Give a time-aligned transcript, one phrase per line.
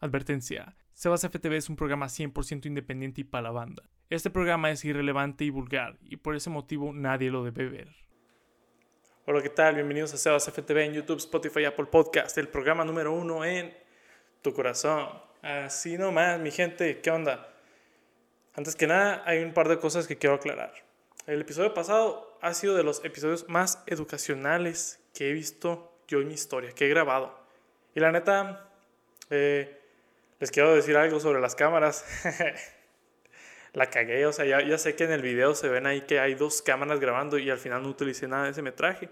[0.00, 0.76] Advertencia.
[0.94, 3.82] Sebas FTV es un programa 100% independiente y para la banda.
[4.10, 7.88] Este programa es irrelevante y vulgar, y por ese motivo nadie lo debe ver.
[9.26, 9.74] Hola, ¿qué tal?
[9.74, 13.76] Bienvenidos a Sebas FTV en YouTube, Spotify Apple Podcast, el programa número uno en
[14.40, 15.08] tu corazón.
[15.42, 17.52] Así nomás, mi gente, ¿qué onda?
[18.54, 20.74] Antes que nada, hay un par de cosas que quiero aclarar.
[21.26, 26.28] El episodio pasado ha sido de los episodios más educacionales que he visto yo en
[26.28, 27.36] mi historia, que he grabado.
[27.96, 28.70] Y la neta,
[29.30, 29.77] eh,
[30.40, 32.04] les quiero decir algo sobre las cámaras.
[33.72, 36.20] la cagué, o sea, ya, ya, sé que en el video se ven ahí que
[36.20, 39.08] hay dos cámaras grabando y al final no utilicé nada de ese metraje.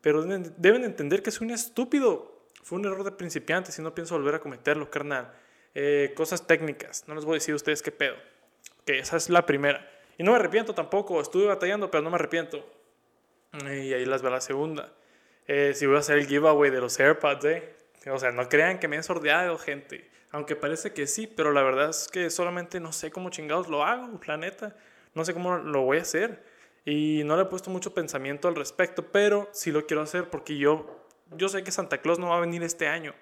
[0.00, 2.48] Pero deben entender que soy un estúpido.
[2.62, 5.32] Fue un error de principiante si no pienso volver a cometerlo, carnal.
[5.74, 8.14] Eh, cosas técnicas, no les voy a decir a ustedes qué pedo.
[8.84, 9.90] Que esa es la primera.
[10.18, 12.64] Y no me arrepiento tampoco, estuve batallando, pero no me arrepiento.
[13.64, 14.92] Y ahí las va la segunda.
[15.46, 17.74] Eh, si voy a hacer el giveaway de los AirPods, eh.
[18.10, 20.08] O sea, no crean que me he sordeado, gente.
[20.34, 23.84] Aunque parece que sí, pero la verdad es que solamente no sé cómo chingados lo
[23.84, 24.74] hago, la neta.
[25.14, 26.42] No sé cómo lo voy a hacer.
[26.84, 30.58] Y no le he puesto mucho pensamiento al respecto, pero sí lo quiero hacer porque
[30.58, 33.14] yo, yo sé que Santa Claus no va a venir este año.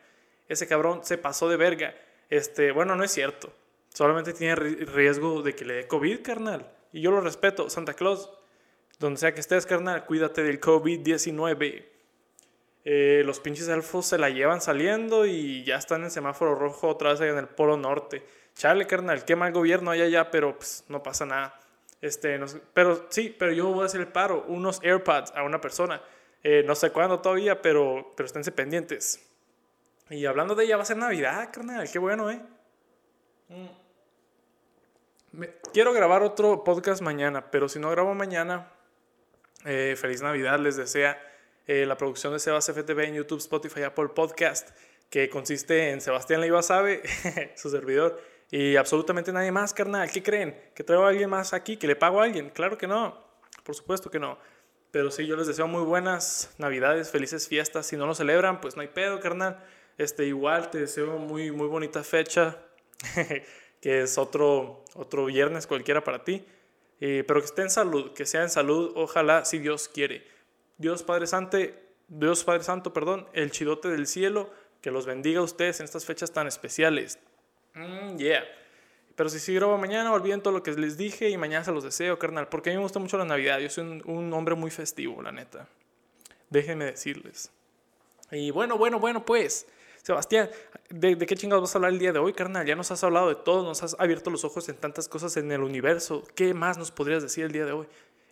[0.48, 1.94] Ese cabrón se pasó de verga.
[2.30, 3.52] Este, bueno, no es cierto.
[3.92, 6.72] Solamente tiene riesgo de que le dé COVID, carnal.
[6.94, 7.68] Y yo lo respeto.
[7.68, 8.30] Santa Claus,
[8.98, 11.91] donde sea que estés, carnal, cuídate del COVID-19.
[12.84, 17.10] Eh, los pinches elfos se la llevan saliendo y ya están en semáforo rojo otra
[17.10, 18.24] vez en el polo norte.
[18.54, 21.54] Chale, carnal, qué mal gobierno hay allá, pero pues, no pasa nada.
[22.00, 25.60] Este, no pero sí, pero yo voy a hacer el paro, unos AirPods a una
[25.60, 26.02] persona.
[26.42, 29.24] Eh, no sé cuándo todavía, pero, pero esténse pendientes.
[30.10, 32.40] Y hablando de ella, va a ser Navidad, carnal, qué bueno, ¿eh?
[33.48, 33.66] Mm.
[35.72, 38.72] quiero grabar otro podcast mañana, pero si no grabo mañana,
[39.64, 41.31] eh, feliz Navidad les desea
[41.66, 44.70] eh, la producción de Sebas FTV en YouTube, Spotify, Apple Podcast,
[45.10, 47.02] que consiste en Sebastián Leiva Sabe,
[47.56, 50.10] su servidor, y absolutamente nadie más, carnal.
[50.10, 50.54] ¿Qué creen?
[50.74, 51.76] ¿Que traigo a alguien más aquí?
[51.76, 52.50] ¿Que le pago a alguien?
[52.50, 53.18] Claro que no.
[53.64, 54.38] Por supuesto que no.
[54.90, 57.86] Pero sí, yo les deseo muy buenas navidades, felices fiestas.
[57.86, 59.64] Si no lo celebran, pues no hay pedo, carnal.
[59.96, 62.58] Este, igual te deseo muy, muy bonita fecha,
[63.80, 66.44] que es otro, otro viernes cualquiera para ti.
[67.00, 70.26] Eh, pero que esté en salud, que sea en salud, ojalá, si Dios quiere.
[70.78, 71.58] Dios Padre Santo,
[72.08, 74.50] Dios Padre Santo, perdón, el chidote del cielo,
[74.80, 77.18] que los bendiga a ustedes en estas fechas tan especiales.
[77.74, 78.44] Mm, yeah.
[79.14, 81.84] Pero si sí grabo mañana, olviden todo lo que les dije y mañana se los
[81.84, 83.58] deseo, carnal, porque a mí me gusta mucho la Navidad.
[83.60, 85.68] Yo soy un, hombre muy festivo, la neta.
[86.50, 87.50] Déjenme decirles.
[88.30, 89.66] Y bueno, bueno, bueno, pues.
[90.02, 90.50] Sebastián,
[90.90, 92.66] ¿de, ¿de, qué chingados vas a hablar el día de hoy, carnal?
[92.66, 95.52] Ya nos has hablado de todo, nos has abierto los ojos en tantas cosas en
[95.52, 96.24] el universo.
[96.34, 97.86] ¿Qué más nos podrías decir el día de hoy?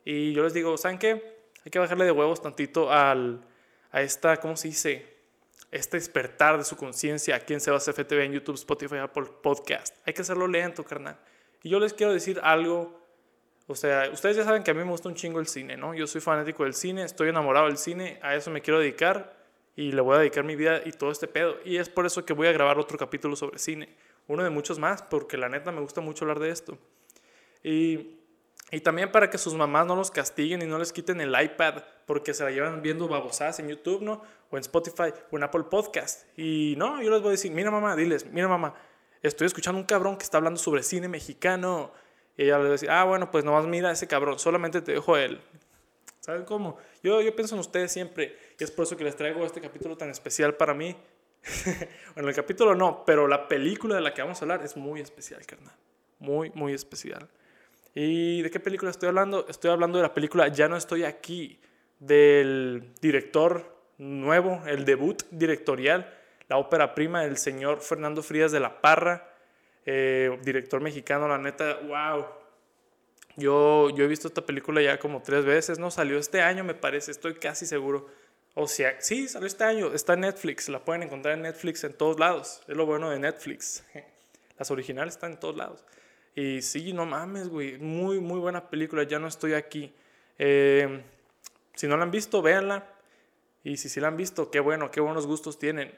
[0.05, 1.40] Y yo les digo, ¿saben qué?
[1.65, 3.45] Hay que bajarle de huevos tantito al,
[3.93, 5.17] a esta, ¿cómo se dice?
[5.71, 9.97] Este despertar de su conciencia aquí en Sebas FTV, en YouTube, Spotify, Apple Podcast.
[10.07, 11.19] Hay que hacerlo lento, carnal.
[11.63, 12.99] Y yo les quiero decir algo.
[13.67, 15.95] O sea, ustedes ya saben que a mí me gusta un chingo el cine, ¿no?
[15.95, 19.39] Yo soy fanático del cine, estoy enamorado del cine, a eso me quiero dedicar
[19.77, 21.57] y le voy a dedicar mi vida y todo este pedo.
[21.65, 23.89] Y es por eso que voy a grabar otro capítulo sobre cine.
[24.27, 26.79] Uno de muchos más, porque la neta me gusta mucho hablar de esto.
[27.63, 28.20] Y
[28.71, 31.83] y también para que sus mamás no los castiguen y no les quiten el iPad
[32.07, 34.23] porque se la llevan viendo babosadas en YouTube, ¿no?
[34.51, 36.27] O en Spotify o en Apple Podcast.
[36.39, 38.75] Y no, yo les voy a decir, mira mamá, diles, mira mamá,
[39.23, 41.93] estoy escuchando un cabrón que está hablando sobre cine mexicano.
[42.37, 44.81] Y ella les va a decir, ah, bueno, pues nomás mira a ese cabrón, solamente
[44.83, 45.41] te dejo él.
[46.21, 46.77] ¿Saben cómo?
[47.03, 49.97] Yo, yo pienso en ustedes siempre y es por eso que les traigo este capítulo
[49.97, 50.95] tan especial para mí.
[52.15, 55.01] bueno, el capítulo no, pero la película de la que vamos a hablar es muy
[55.01, 55.75] especial, carnal.
[56.19, 57.29] Muy, muy especial.
[57.95, 59.47] ¿Y de qué película estoy hablando?
[59.49, 61.59] Estoy hablando de la película Ya no estoy aquí,
[61.99, 66.13] del director nuevo, el debut directorial,
[66.49, 69.35] la ópera prima del señor Fernando Frías de la Parra,
[69.85, 72.27] eh, director mexicano, la neta, wow.
[73.37, 75.91] Yo, yo he visto esta película ya como tres veces, ¿no?
[75.91, 78.09] Salió este año, me parece, estoy casi seguro.
[78.55, 81.93] O sea, sí, salió este año, está en Netflix, la pueden encontrar en Netflix en
[81.93, 82.63] todos lados.
[82.67, 83.85] Es lo bueno de Netflix.
[84.59, 85.85] Las originales están en todos lados.
[86.35, 87.79] Y sí, no mames, güey.
[87.79, 89.03] Muy, muy buena película.
[89.03, 89.93] Ya no estoy aquí.
[90.39, 91.03] Eh,
[91.75, 92.87] si no la han visto, véanla.
[93.63, 95.93] Y si sí la han visto, qué bueno, qué buenos gustos tienen.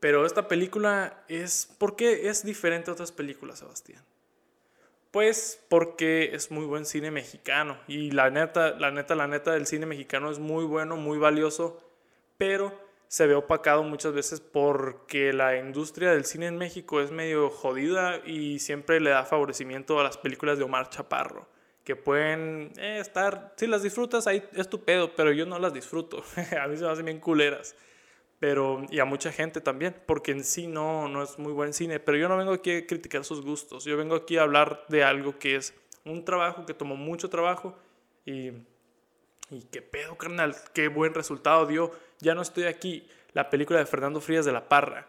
[0.00, 1.66] Pero esta película es...
[1.78, 4.02] ¿Por qué es diferente a otras películas, Sebastián?
[5.10, 7.78] Pues porque es muy buen cine mexicano.
[7.88, 11.82] Y la neta, la neta, la neta del cine mexicano es muy bueno, muy valioso.
[12.38, 12.72] Pero
[13.10, 18.24] se ve opacado muchas veces porque la industria del cine en México es medio jodida
[18.24, 21.48] y siempre le da favorecimiento a las películas de Omar Chaparro,
[21.82, 25.74] que pueden eh, estar, si las disfrutas ahí es tu pedo, pero yo no las
[25.74, 26.22] disfruto,
[26.62, 27.74] a mí se me hacen bien culeras.
[28.38, 31.98] pero y a mucha gente también, porque en sí no, no es muy buen cine,
[31.98, 35.02] pero yo no vengo aquí a criticar sus gustos, yo vengo aquí a hablar de
[35.02, 35.74] algo que es
[36.04, 37.76] un trabajo que tomó mucho trabajo
[38.24, 38.52] y,
[39.50, 41.90] y qué pedo, carnal, qué buen resultado dio.
[42.20, 45.08] Ya no estoy aquí, la película de Fernando Frías de la Parra.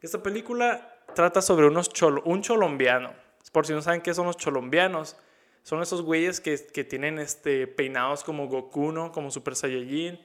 [0.00, 3.14] Esta película trata sobre unos cholo, un cholombiano.
[3.52, 5.16] Por si no saben qué son los cholombianos,
[5.62, 9.10] son esos güeyes que, que tienen este, peinados como Goku.
[9.12, 10.18] Como Super Saiyajin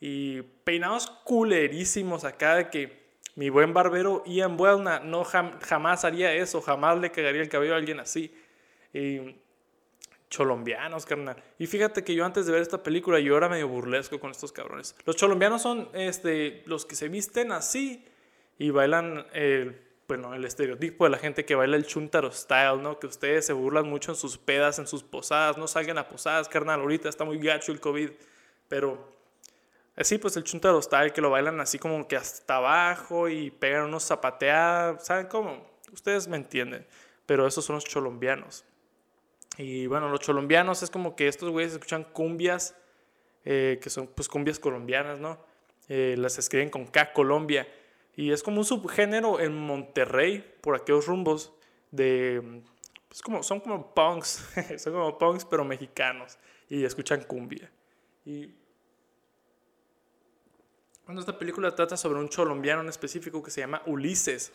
[0.00, 3.02] y peinados culerísimos acá de que
[3.36, 7.76] mi buen barbero Ian Buelna no jamás haría eso, jamás le cagaría el cabello a
[7.76, 8.34] alguien así.
[8.92, 9.36] Y
[10.32, 11.36] cholombianos, carnal.
[11.58, 14.50] Y fíjate que yo antes de ver esta película yo era medio burlesco con estos
[14.50, 14.96] cabrones.
[15.04, 18.04] Los cholombianos son este, los que se visten así
[18.58, 22.98] y bailan el, bueno, el estereotipo de la gente que baila el chuntaro style, ¿no?
[22.98, 25.58] Que ustedes se burlan mucho en sus pedas, en sus posadas.
[25.58, 26.80] No salgan a posadas, carnal.
[26.80, 28.10] Ahorita está muy gacho el COVID.
[28.68, 29.12] Pero
[29.94, 33.84] Así, pues el chuntaro style que lo bailan así como que hasta abajo y pegan
[33.84, 35.66] unos zapateadas, ¿saben cómo?
[35.92, 36.86] Ustedes me entienden,
[37.26, 38.64] pero esos son los cholombianos.
[39.58, 42.74] Y bueno, los cholombianos es como que estos güeyes escuchan cumbias,
[43.44, 45.38] eh, que son pues cumbias colombianas, ¿no?
[45.88, 47.68] Eh, las escriben con K, Colombia.
[48.16, 51.52] Y es como un subgénero en Monterrey, por aquellos rumbos,
[51.90, 52.62] de...
[53.08, 54.42] Pues como, son como punks,
[54.78, 56.38] son como punks pero mexicanos.
[56.68, 57.70] Y escuchan cumbia.
[58.24, 58.54] Y
[61.04, 64.52] bueno, esta película trata sobre un colombiano en específico que se llama Ulises,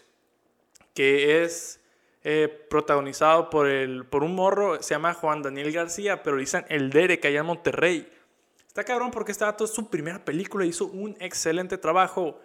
[0.93, 1.79] que es
[2.23, 6.89] eh, protagonizado por, el, por un morro, se llama Juan Daniel García, pero dicen el
[6.89, 8.11] Derek allá en Monterrey.
[8.67, 12.39] Está cabrón porque esta es su primera película, hizo un excelente trabajo.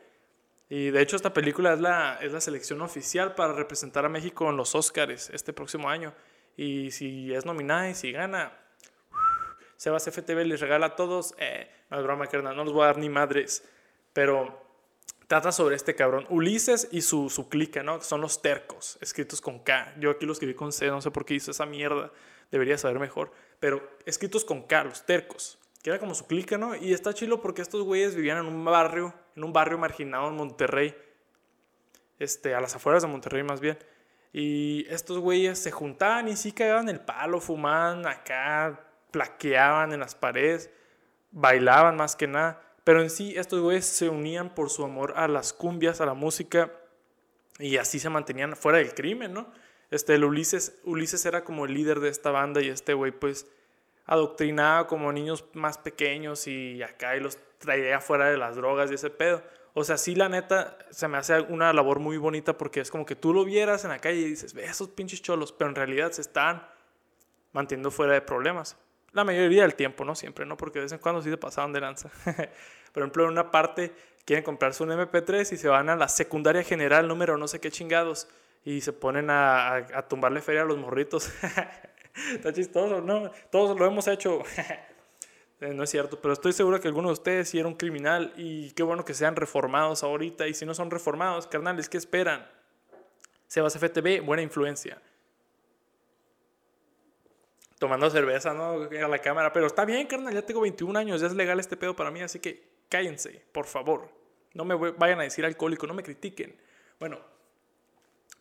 [0.68, 4.48] Y de hecho esta película es la, es la selección oficial para representar a México
[4.48, 6.14] en los Oscars este próximo año.
[6.56, 8.58] Y si es nominada y si gana,
[9.76, 11.34] Sebas FTV les regala a todos.
[11.38, 13.68] Eh, no es broma, carnal, no les voy a dar ni madres.
[14.12, 14.61] Pero
[15.26, 16.26] trata sobre este cabrón.
[16.28, 18.00] Ulises y su, su clica, ¿no?
[18.00, 19.94] Son los tercos, escritos con K.
[19.98, 22.12] Yo aquí los escribí con C, no sé por qué hice esa mierda.
[22.50, 23.32] Debería saber mejor.
[23.60, 25.58] Pero escritos con K, los tercos.
[25.82, 26.76] Que era como su clica, ¿no?
[26.76, 30.36] Y está chilo porque estos güeyes vivían en un barrio, en un barrio marginado en
[30.36, 30.94] Monterrey.
[32.18, 33.78] Este, a las afueras de Monterrey más bien.
[34.32, 38.80] Y estos güeyes se juntaban y sí cagaban el palo, fumaban acá,
[39.10, 40.70] plaqueaban en las paredes,
[41.30, 42.62] bailaban más que nada.
[42.84, 46.14] Pero en sí estos güeyes se unían por su amor a las cumbias, a la
[46.14, 46.72] música,
[47.58, 49.52] y así se mantenían fuera del crimen, ¿no?
[49.90, 53.46] Este, el Ulises, Ulises era como el líder de esta banda y este güey pues
[54.06, 58.94] adoctrinaba como niños más pequeños y acá y los traía fuera de las drogas y
[58.94, 59.42] ese pedo.
[59.74, 63.06] O sea, sí, la neta, se me hace una labor muy bonita porque es como
[63.06, 65.76] que tú lo vieras en la calle y dices, ve esos pinches cholos, pero en
[65.76, 66.66] realidad se están
[67.52, 68.76] manteniendo fuera de problemas.
[69.12, 70.56] La mayoría del tiempo, no siempre, ¿no?
[70.56, 72.10] Porque de vez en cuando sí se pasaban de lanza.
[72.92, 73.92] Por ejemplo, en una parte
[74.24, 77.70] quieren comprarse un MP3 y se van a la secundaria general número no sé qué
[77.70, 78.28] chingados
[78.64, 81.30] y se ponen a, a, tumbarle feria a los morritos.
[82.32, 83.30] Está chistoso, ¿no?
[83.50, 84.42] Todos lo hemos hecho.
[85.60, 88.32] Eh, no es cierto, pero estoy seguro que alguno de ustedes sí era un criminal
[88.36, 90.48] y qué bueno que sean reformados ahorita.
[90.48, 92.44] Y si no son reformados, carnales, ¿qué esperan?
[93.46, 95.00] Sebas FTV, buena influencia
[97.82, 98.84] tomando cerveza, ¿no?
[98.84, 99.52] A la cámara.
[99.52, 102.20] Pero está bien, carnal, ya tengo 21 años, ya es legal este pedo para mí,
[102.20, 104.08] así que cállense, por favor.
[104.54, 106.54] No me vayan a decir alcohólico, no me critiquen.
[107.00, 107.18] Bueno,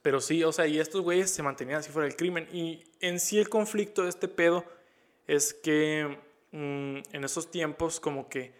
[0.04, 2.48] pero sí, o sea, y estos güeyes se mantenían así fuera del crimen.
[2.54, 4.64] Y en sí el conflicto de este pedo
[5.26, 6.20] es que
[6.52, 8.54] mm, en esos tiempos como que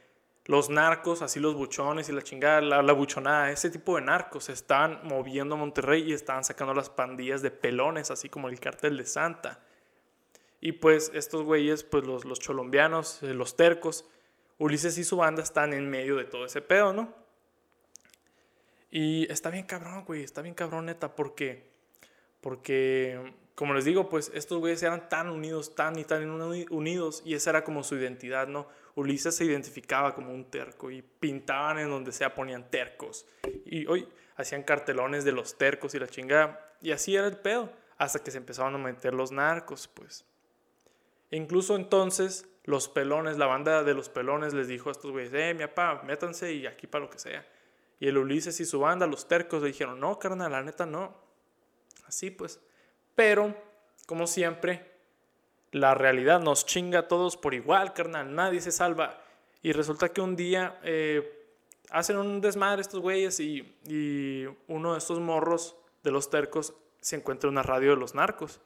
[0.46, 5.02] los narcos, así los buchones y la chingada, la, buchonada, ese tipo de narcos estaban
[5.04, 9.06] moviendo a Monterrey y estaban sacando las pandillas de pelones, así como el cartel de
[9.06, 9.60] Santa.
[10.62, 14.06] Y pues estos güeyes, pues los, los cholombianos, eh, los tercos,
[14.60, 17.12] Ulises y su banda están en medio de todo ese pedo, ¿no?
[18.92, 21.72] Y está bien cabrón, güey, está bien cabrón, neta, porque,
[22.42, 27.34] porque, como les digo, pues estos güeyes eran tan unidos, tan y tan unidos, y
[27.34, 28.68] esa era como su identidad, ¿no?
[28.94, 33.26] Ulises se identificaba como un terco y pintaban en donde sea, ponían tercos.
[33.66, 36.76] Y hoy hacían cartelones de los tercos y la chingada.
[36.82, 40.24] Y así era el pedo, hasta que se empezaban a meter los narcos, pues.
[41.32, 45.54] Incluso entonces los pelones, la banda de los pelones les dijo a estos güeyes, eh,
[45.54, 47.48] mi papá, métanse y aquí para lo que sea.
[48.00, 51.16] Y el Ulises y su banda, los tercos, le dijeron, no, carnal, la neta no.
[52.06, 52.60] Así pues.
[53.16, 53.56] Pero,
[54.06, 54.92] como siempre,
[55.72, 59.22] la realidad nos chinga a todos por igual, carnal, nadie se salva.
[59.62, 61.48] Y resulta que un día eh,
[61.92, 67.16] hacen un desmadre estos güeyes y, y uno de estos morros de los tercos se
[67.16, 68.60] encuentra en una radio de los narcos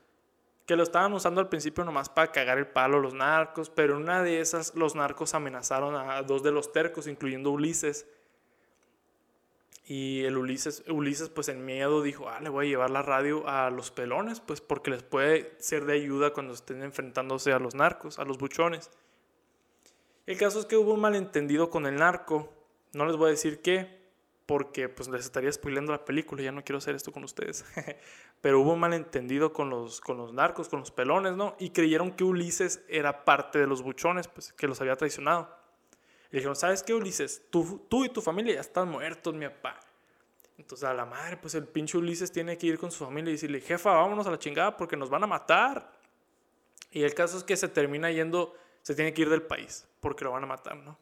[0.65, 4.03] que lo estaban usando al principio nomás para cagar el palo los narcos, pero en
[4.03, 8.07] una de esas los narcos amenazaron a dos de los tercos, incluyendo Ulises.
[9.87, 13.47] Y el Ulises, Ulises pues en miedo dijo, ah, le voy a llevar la radio
[13.47, 17.75] a los pelones, pues porque les puede ser de ayuda cuando estén enfrentándose a los
[17.75, 18.89] narcos, a los buchones.
[20.25, 22.51] El caso es que hubo un malentendido con el narco,
[22.93, 24.04] no les voy a decir qué,
[24.45, 27.65] porque pues les estaría spoileando la película, ya no quiero hacer esto con ustedes.
[28.41, 31.55] Pero hubo un malentendido con los, con los narcos, con los pelones, ¿no?
[31.59, 35.49] Y creyeron que Ulises era parte de los buchones, pues que los había traicionado.
[36.31, 37.43] Y dijeron, ¿sabes qué, Ulises?
[37.49, 39.79] Tú, tú y tu familia ya están muertos, mi papá.
[40.57, 43.33] Entonces a la madre, pues el pinche Ulises tiene que ir con su familia y
[43.33, 45.91] decirle, jefa, vámonos a la chingada porque nos van a matar.
[46.91, 50.23] Y el caso es que se termina yendo, se tiene que ir del país porque
[50.23, 50.97] lo van a matar, ¿no?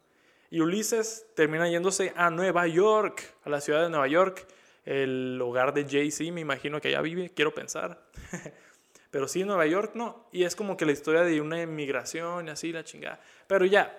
[0.54, 4.46] Y Ulises termina yéndose a Nueva York, a la ciudad de Nueva York,
[4.86, 8.04] el hogar de Jay-Z, me imagino que allá vive, quiero pensar.
[9.10, 10.28] Pero sí, Nueva York no.
[10.32, 13.20] Y es como que la historia de una inmigración y así, la chingada.
[13.48, 13.98] Pero ya.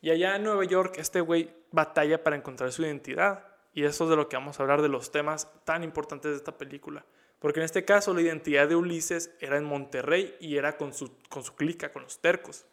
[0.00, 3.44] Y allá en Nueva York, este güey batalla para encontrar su identidad.
[3.74, 6.38] Y eso es de lo que vamos a hablar de los temas tan importantes de
[6.38, 7.04] esta película.
[7.38, 11.18] Porque en este caso la identidad de Ulises era en Monterrey y era con su,
[11.28, 12.64] con su clica, con los tercos.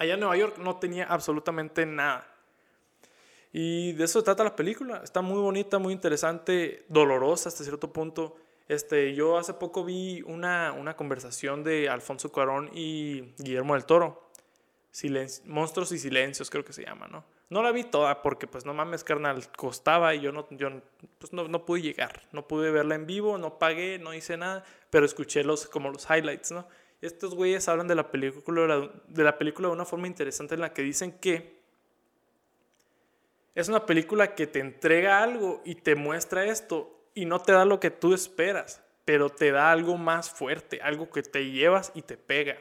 [0.00, 2.26] Allá en Nueva York no tenía absolutamente nada.
[3.52, 5.02] Y de eso trata la película.
[5.04, 8.34] Está muy bonita, muy interesante, dolorosa hasta cierto punto.
[8.66, 14.30] Este, yo hace poco vi una, una conversación de Alfonso Cuarón y Guillermo del Toro.
[15.44, 17.22] Monstruos y Silencios creo que se llama, ¿no?
[17.50, 20.70] No la vi toda porque pues no mames, carnal, costaba y yo no, yo,
[21.18, 24.64] pues, no, no pude llegar, no pude verla en vivo, no pagué, no hice nada,
[24.88, 26.66] pero escuché los, como los highlights, ¿no?
[27.00, 30.72] Estos güeyes hablan de la película de la película de una forma interesante en la
[30.72, 31.60] que dicen que
[33.54, 37.64] es una película que te entrega algo y te muestra esto y no te da
[37.64, 42.02] lo que tú esperas, pero te da algo más fuerte, algo que te llevas y
[42.02, 42.58] te pega.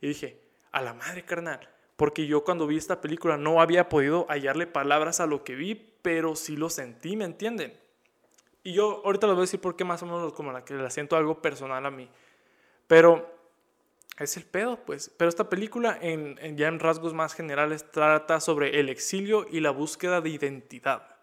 [0.00, 0.40] Y dije,
[0.72, 5.20] a la madre carnal, porque yo cuando vi esta película no había podido hallarle palabras
[5.20, 7.78] a lo que vi, pero sí lo sentí, ¿me entienden?
[8.62, 10.90] Y yo ahorita les voy a decir por qué más o menos como la que
[10.90, 12.08] siento algo personal a mí.
[12.86, 13.37] Pero
[14.24, 15.10] es el pedo, pues.
[15.16, 19.70] Pero esta película, en, ya en rasgos más generales, trata sobre el exilio y la
[19.70, 21.16] búsqueda de identidad.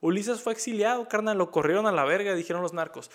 [0.00, 3.10] Ulises fue exiliado, carnal, lo corrieron a la verga, dijeron los narcos.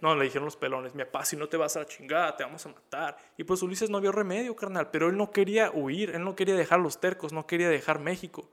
[0.00, 2.42] No, le dijeron los pelones, mi papá, si no te vas a la chingada, te
[2.42, 3.16] vamos a matar.
[3.36, 6.56] Y pues Ulises no vio remedio, carnal, pero él no quería huir, él no quería
[6.56, 8.50] dejar los tercos, no quería dejar México.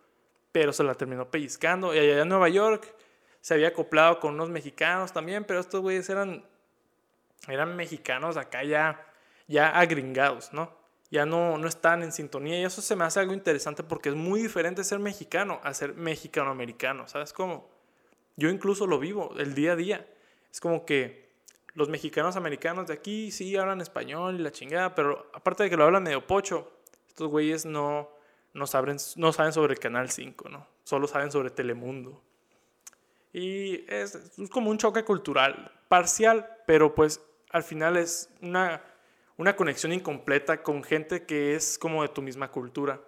[0.51, 1.95] Pero se la terminó pellizcando.
[1.95, 2.93] Y allá en Nueva York
[3.39, 6.45] se había acoplado con unos mexicanos también, pero estos güeyes eran,
[7.47, 9.10] eran mexicanos acá ya
[9.51, 10.71] ya agringados, ¿no?
[11.11, 14.15] Ya no, no están en sintonía y eso se me hace algo interesante porque es
[14.15, 17.69] muy diferente ser mexicano a ser mexicano-americano, ¿sabes cómo?
[18.37, 20.07] Yo incluso lo vivo el día a día.
[20.49, 21.29] Es como que
[21.73, 25.77] los mexicanos americanos de aquí sí hablan español y la chingada, pero aparte de que
[25.77, 26.71] lo hablan medio pocho,
[27.09, 28.09] estos güeyes no,
[28.53, 30.65] no, saben, no saben sobre el Canal 5, ¿no?
[30.85, 32.21] Solo saben sobre Telemundo.
[33.33, 38.81] Y es, es como un choque cultural, parcial, pero pues al final es una
[39.37, 43.01] una conexión incompleta con gente que es como de tu misma cultura.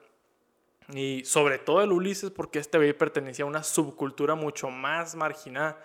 [0.93, 5.79] Y sobre todo el Ulises, porque este güey pertenecía a una subcultura mucho más marginada,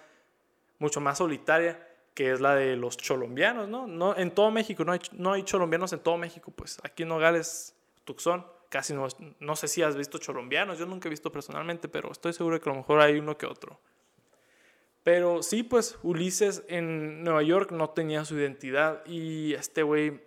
[0.78, 3.86] mucho más solitaria, que es la de los cholombianos, ¿no?
[3.86, 7.10] no en todo México, no hay, no hay cholombianos en todo México, pues aquí en
[7.10, 9.06] Nogales, Tucson, casi no,
[9.38, 12.68] no sé si has visto cholombianos, yo nunca he visto personalmente, pero estoy seguro que
[12.68, 13.78] a lo mejor hay uno que otro.
[15.04, 20.20] Pero sí, pues Ulises en Nueva York no tenía su identidad y este güey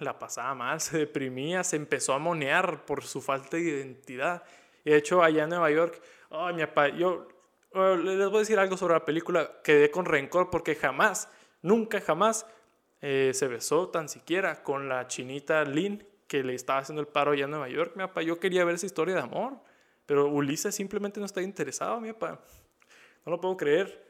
[0.00, 4.42] la pasaba mal, se deprimía, se empezó a monear por su falta de identidad.
[4.84, 6.00] De hecho, allá en Nueva York,
[6.30, 7.28] oh, mi papá, yo
[7.72, 11.30] les voy a decir algo sobre la película, quedé con rencor porque jamás,
[11.62, 12.46] nunca jamás
[13.00, 17.32] eh, se besó tan siquiera con la chinita Lynn que le estaba haciendo el paro
[17.32, 17.92] allá en Nueva York.
[17.96, 19.58] Mi papá, yo quería ver esa historia de amor,
[20.06, 22.40] pero Ulises simplemente no está interesado, mi papá.
[23.24, 24.06] No lo puedo creer.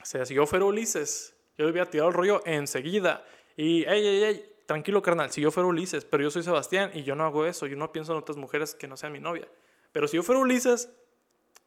[0.00, 3.24] O sea, si yo fuera Ulises, yo le hubiera tirado el rollo enseguida.
[3.56, 7.04] Y, ey, ey, ey, tranquilo carnal, si yo fuera Ulises, pero yo soy Sebastián y
[7.04, 9.48] yo no hago eso, yo no pienso en otras mujeres que no sean mi novia.
[9.92, 10.90] Pero si yo fuera Ulises,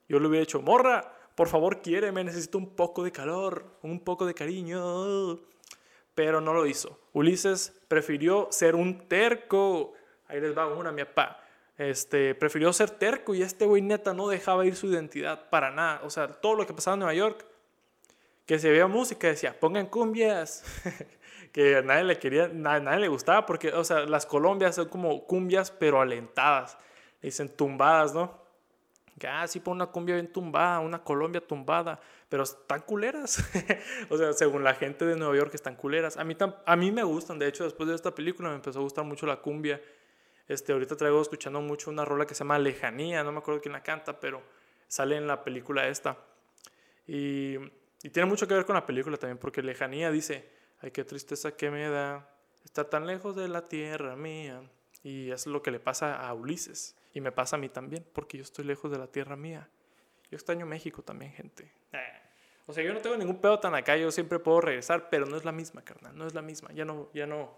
[0.08, 4.26] yo le hubiera dicho, morra, por favor quiéreme, necesito un poco de calor, un poco
[4.26, 5.40] de cariño.
[6.14, 7.00] Pero no lo hizo.
[7.14, 9.94] Ulises prefirió ser un terco.
[10.28, 11.42] Ahí les va una, mi papá.
[11.78, 16.02] Este, prefirió ser terco y este güey neta no dejaba ir su identidad para nada.
[16.04, 17.46] O sea, todo lo que pasaba en Nueva York,
[18.46, 20.66] que se veía música, decía, pongan cumbias.
[21.52, 25.26] que a nadie le quería, nadie le gustaba, porque, o sea, las colombias son como
[25.26, 26.78] cumbias, pero alentadas,
[27.22, 28.40] dicen tumbadas, ¿no?
[29.18, 33.44] Que, ah, sí, pon una cumbia bien tumbada, una Colombia tumbada, pero están culeras.
[34.10, 36.16] o sea, según la gente de Nueva York, están culeras.
[36.16, 38.82] A mí, a mí me gustan, de hecho, después de esta película me empezó a
[38.82, 39.82] gustar mucho la cumbia.
[40.48, 43.74] Este, ahorita traigo escuchando mucho una rola que se llama Lejanía, no me acuerdo quién
[43.74, 44.42] la canta, pero
[44.90, 46.18] Sale en la película esta.
[47.06, 47.58] Y
[48.12, 50.50] tiene mucho que ver con la película también, porque Lejanía dice,
[50.82, 52.30] ay, qué tristeza que me da
[52.64, 54.62] estar tan lejos de la tierra mía.
[55.04, 56.96] Y es lo que le pasa a Ulises.
[57.14, 59.68] Y me pasa a mí también, porque yo estoy lejos de la tierra mía.
[60.30, 61.72] Yo extraño México también, gente.
[62.68, 65.36] O sea, yo no tengo ningún pedo tan acá, yo siempre puedo regresar, pero no
[65.38, 66.72] es la misma, carnal, no es la misma.
[66.74, 67.52] Ya no, ya no,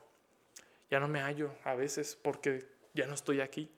[0.89, 3.69] ya no me hallo a veces porque ya no estoy aquí.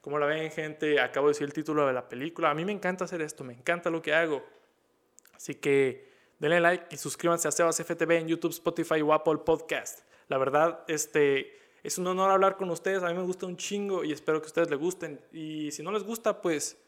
[0.00, 2.50] Como la ven, gente, acabo de decir el título de la película.
[2.50, 4.46] A mí me encanta hacer esto, me encanta lo que hago.
[5.34, 6.09] Así que
[6.40, 10.00] denle like y suscríbanse a Sebas FTV en YouTube, Spotify o Apple Podcast.
[10.28, 13.02] La verdad, este, es un honor hablar con ustedes.
[13.02, 15.20] A mí me gusta un chingo y espero que ustedes les gusten.
[15.32, 16.78] Y si no les gusta, pues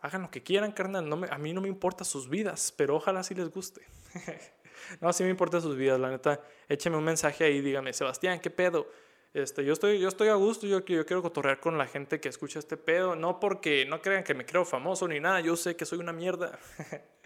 [0.00, 1.08] hagan lo que quieran, carnal.
[1.08, 3.82] No a mí no me importa sus vidas, pero ojalá sí les guste.
[5.00, 6.40] no, sí me importa sus vidas, la neta.
[6.68, 8.86] Écheme un mensaje ahí, dígame, Sebastián, ¿qué pedo?
[9.34, 12.28] Este, yo, estoy, yo estoy a gusto, yo, yo quiero cotorrear con la gente que
[12.28, 13.16] escucha este pedo.
[13.16, 16.12] No porque no crean que me creo famoso ni nada, yo sé que soy una
[16.12, 16.58] mierda.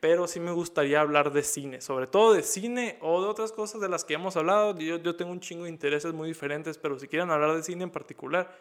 [0.00, 3.80] pero sí me gustaría hablar de cine, sobre todo de cine o de otras cosas
[3.80, 4.78] de las que hemos hablado.
[4.78, 7.84] Yo, yo tengo un chingo de intereses muy diferentes, pero si quieren hablar de cine
[7.84, 8.56] en particular,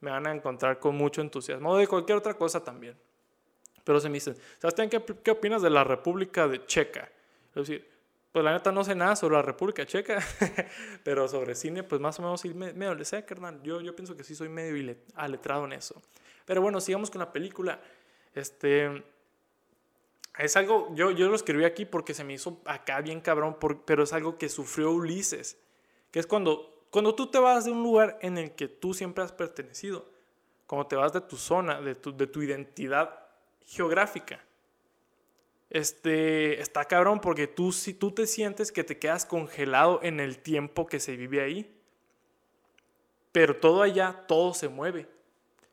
[0.00, 2.96] me van a encontrar con mucho entusiasmo, o de cualquier otra cosa también.
[3.84, 7.08] Pero se me dicen, Sebastián, ¿qué, ¿qué opinas de la República de Checa?
[7.54, 7.88] Es decir,
[8.36, 10.18] pues la neta no sé nada sobre la República Checa,
[11.04, 13.62] pero sobre cine, pues más o menos sí me, me sé, carnal.
[13.62, 16.02] Yo, yo pienso que sí soy medio aletrado en eso.
[16.44, 17.80] Pero bueno, sigamos con la película.
[18.34, 19.02] Este,
[20.38, 24.02] es algo, yo, yo lo escribí aquí porque se me hizo acá bien cabrón, pero
[24.02, 25.58] es algo que sufrió Ulises,
[26.10, 29.22] que es cuando cuando tú te vas de un lugar en el que tú siempre
[29.22, 30.06] has pertenecido,
[30.66, 33.18] cuando te vas de tu zona, de tu, de tu identidad
[33.66, 34.42] geográfica,
[35.68, 40.38] este, está cabrón porque tú, si tú te sientes que te quedas congelado en el
[40.38, 41.70] tiempo que se vive ahí,
[43.30, 45.06] pero todo allá, todo se mueve.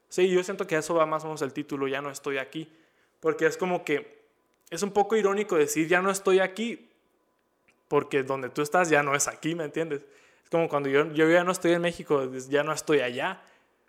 [0.09, 2.69] Sí, yo siento que eso va más o menos el título, ya no estoy aquí,
[3.21, 4.12] porque es como que
[4.73, 6.89] es un poco irónico decir ya no estoy aquí,
[7.87, 10.01] porque donde tú estás ya no es aquí, ¿me entiendes?
[10.43, 13.43] Es como cuando yo, yo ya no estoy en México, ya no estoy allá,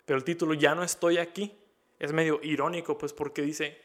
[0.05, 1.57] pero el título ya no estoy aquí.
[1.99, 3.81] Es medio irónico, pues porque dice,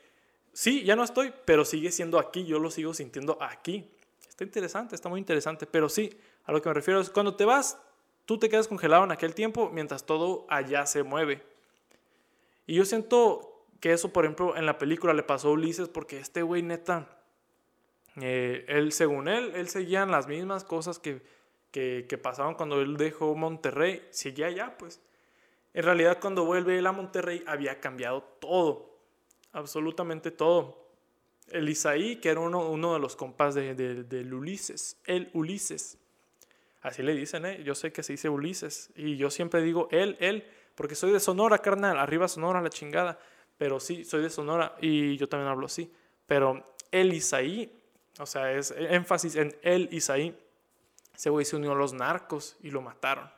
[0.51, 3.89] sí, ya no estoy, pero sigue siendo aquí, yo lo sigo sintiendo aquí.
[4.27, 7.45] Está interesante, está muy interesante, pero sí, a lo que me refiero es cuando te
[7.45, 7.77] vas,
[8.25, 11.43] tú te quedas congelado en aquel tiempo mientras todo allá se mueve.
[12.67, 16.19] Y yo siento que eso, por ejemplo, en la película le pasó a Ulises porque
[16.19, 17.07] este güey neta,
[18.21, 21.21] eh, él, según él, él seguía las mismas cosas que,
[21.71, 25.01] que, que pasaban cuando él dejó Monterrey, seguía allá, pues.
[25.73, 28.97] En realidad, cuando vuelve él a Monterrey, había cambiado todo,
[29.51, 30.89] absolutamente todo.
[31.47, 35.97] El Isaí, que era uno, uno de los compas de, del Ulises, el Ulises.
[36.81, 37.61] Así le dicen, ¿eh?
[37.63, 38.91] Yo sé que se dice Ulises.
[38.95, 41.97] Y yo siempre digo él, él, porque soy de Sonora, carnal.
[41.97, 43.19] Arriba Sonora, la chingada.
[43.59, 45.93] Pero sí, soy de Sonora y yo también hablo así.
[46.25, 47.71] Pero el Isaí,
[48.17, 50.35] o sea, es énfasis en el Isaí
[51.19, 53.29] ese güey se unió a los narcos y lo mataron.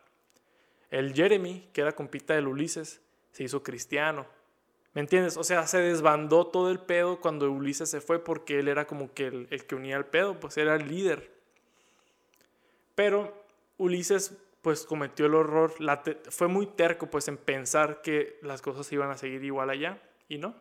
[0.91, 4.27] El Jeremy, que era compita del Ulises, se hizo cristiano.
[4.93, 5.35] ¿Me entiendes?
[5.35, 9.11] O sea, se desbandó todo el pedo cuando Ulises se fue porque él era como
[9.15, 11.31] que el, que unía el pedo, pues era el líder.
[12.93, 13.33] Pero
[13.79, 15.73] Ulises pues cometió el horror,
[16.29, 19.99] fue muy terco pues en pensar que las cosas iban a seguir igual allá
[20.31, 20.55] y no,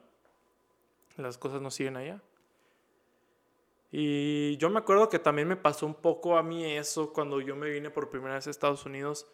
[1.16, 2.20] las cosas no siguen allá.
[3.92, 7.54] Y yo me acuerdo que también me pasó un poco a mí eso cuando yo
[7.54, 9.28] me vine por primera vez a Estados Unidos.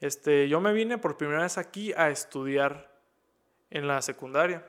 [0.00, 2.92] Este, yo me vine por primera vez aquí a estudiar
[3.70, 4.66] en la secundaria.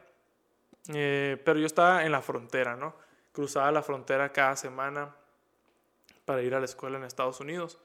[0.94, 2.96] Eh, pero yo estaba en la frontera, ¿no?
[3.34, 5.14] Cruzaba la frontera cada semana
[6.24, 7.78] para ir a la escuela en Estados Unidos.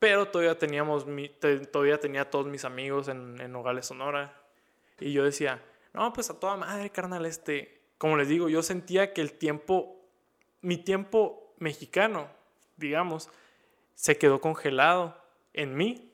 [0.00, 1.06] Pero todavía, teníamos
[1.70, 4.40] todavía tenía todos mis amigos en, en Nogales, Sonora.
[4.98, 5.62] Y yo decía,
[5.94, 10.04] no, pues a toda madre, carnal, este, como les digo, yo sentía que el tiempo
[10.64, 12.30] mi tiempo mexicano,
[12.78, 13.28] digamos,
[13.94, 15.14] se quedó congelado
[15.52, 16.10] en mí,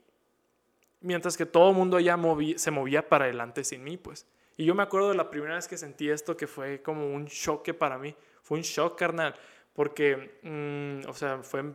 [1.01, 2.19] mientras que todo el mundo allá
[2.57, 4.27] se movía para adelante sin mí, pues.
[4.57, 7.29] Y yo me acuerdo de la primera vez que sentí esto, que fue como un
[7.29, 9.37] choque para mí, fue un shock, carnal,
[9.73, 11.73] porque, mm, o sea, fue,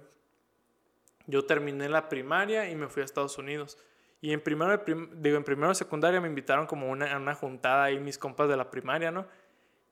[1.27, 3.77] yo terminé la primaria y me fui a Estados Unidos.
[4.21, 4.84] Y en primero,
[5.17, 8.49] digo, en primero de secundaria me invitaron como una, a una juntada ahí mis compas
[8.49, 9.28] de la primaria, ¿no?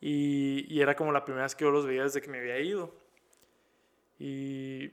[0.02, 2.94] Y, era como la primera vez que yo los veía desde que me había ido.
[4.20, 4.92] Y,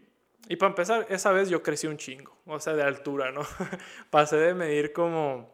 [0.49, 3.43] y para empezar, esa vez yo crecí un chingo, o sea, de altura, ¿no?
[4.11, 5.51] Pasé de medir como,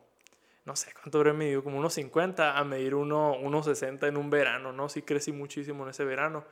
[0.65, 4.31] no sé cuánto habré medido, como unos 50 a medir uno, unos 60 en un
[4.31, 4.89] verano, ¿no?
[4.89, 6.45] Sí crecí muchísimo en ese verano.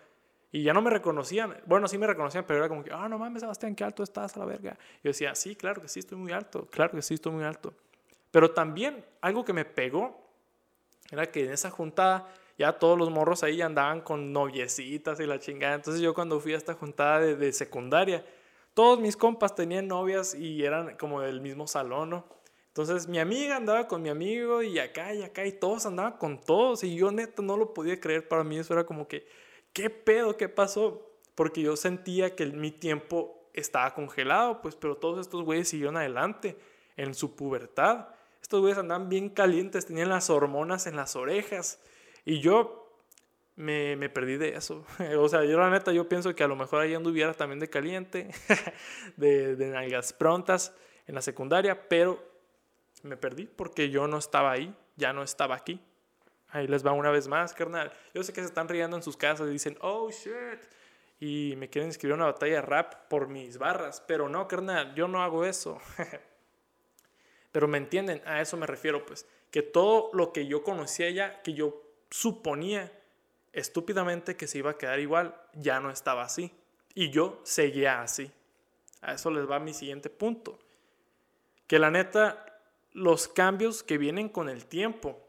[0.55, 1.57] Y ya no me reconocían.
[1.67, 4.37] Bueno, sí me reconocían, pero era como que, ah, no mames, Sebastián, qué alto estás
[4.37, 4.79] a la verga.
[5.03, 7.75] Yo decía, sí, claro que sí, estoy muy alto, claro que sí, estoy muy alto.
[8.31, 10.17] Pero también algo que me pegó
[11.11, 15.41] era que en esa juntada ya todos los morros ahí andaban con noviecitas y la
[15.41, 15.75] chingada.
[15.75, 18.25] Entonces yo cuando fui a esta juntada de, de secundaria,
[18.75, 22.27] todos mis compas tenían novias y eran como del mismo salón, ¿no?
[22.69, 26.41] Entonces mi amiga andaba con mi amigo y acá y acá y todos andaban con
[26.41, 28.29] todos y yo neta no lo podía creer.
[28.29, 29.27] Para mí eso era como que,
[29.75, 30.39] ¿qué pedo?
[30.39, 31.13] ¿Qué pasó?
[31.35, 36.57] Porque yo sentía que mi tiempo estaba congelado, pues, pero todos estos güeyes siguieron adelante
[36.97, 38.09] en su pubertad.
[38.41, 41.81] Estos güeyes andaban bien calientes, tenían las hormonas en las orejas
[42.25, 43.03] y yo
[43.57, 44.87] me, me, perdí de eso.
[45.19, 47.69] o sea, yo la neta, yo pienso que a lo mejor ahí anduviera también de
[47.69, 48.29] caliente,
[49.17, 50.75] de, de nalgas prontas
[51.07, 52.23] en la secundaria, pero
[53.03, 55.81] me perdí porque yo no estaba ahí, ya no estaba aquí.
[56.55, 57.93] Ahí les va una vez más, carnal.
[58.15, 60.61] Yo sé que se están riendo en sus casas y dicen, oh shit.
[61.19, 64.01] Y me quieren inscribir a una batalla rap por mis barras.
[64.07, 65.81] Pero no, carnal, yo no hago eso.
[67.51, 69.27] pero me entienden, a eso me refiero, pues.
[69.51, 72.93] Que todo lo que yo conocía ya, que yo suponía
[73.53, 76.53] estúpidamente que se iba a quedar igual, ya no estaba así.
[76.95, 78.31] Y yo seguía así.
[79.01, 80.61] A eso les va mi siguiente punto.
[81.67, 82.61] Que la neta,
[82.93, 85.24] los cambios que vienen con el tiempo,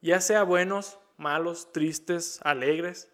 [0.00, 3.10] ya sea buenos, malos, tristes, alegres,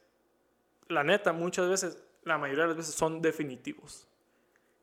[0.88, 4.06] la neta, muchas veces, la mayoría de las veces son definitivos.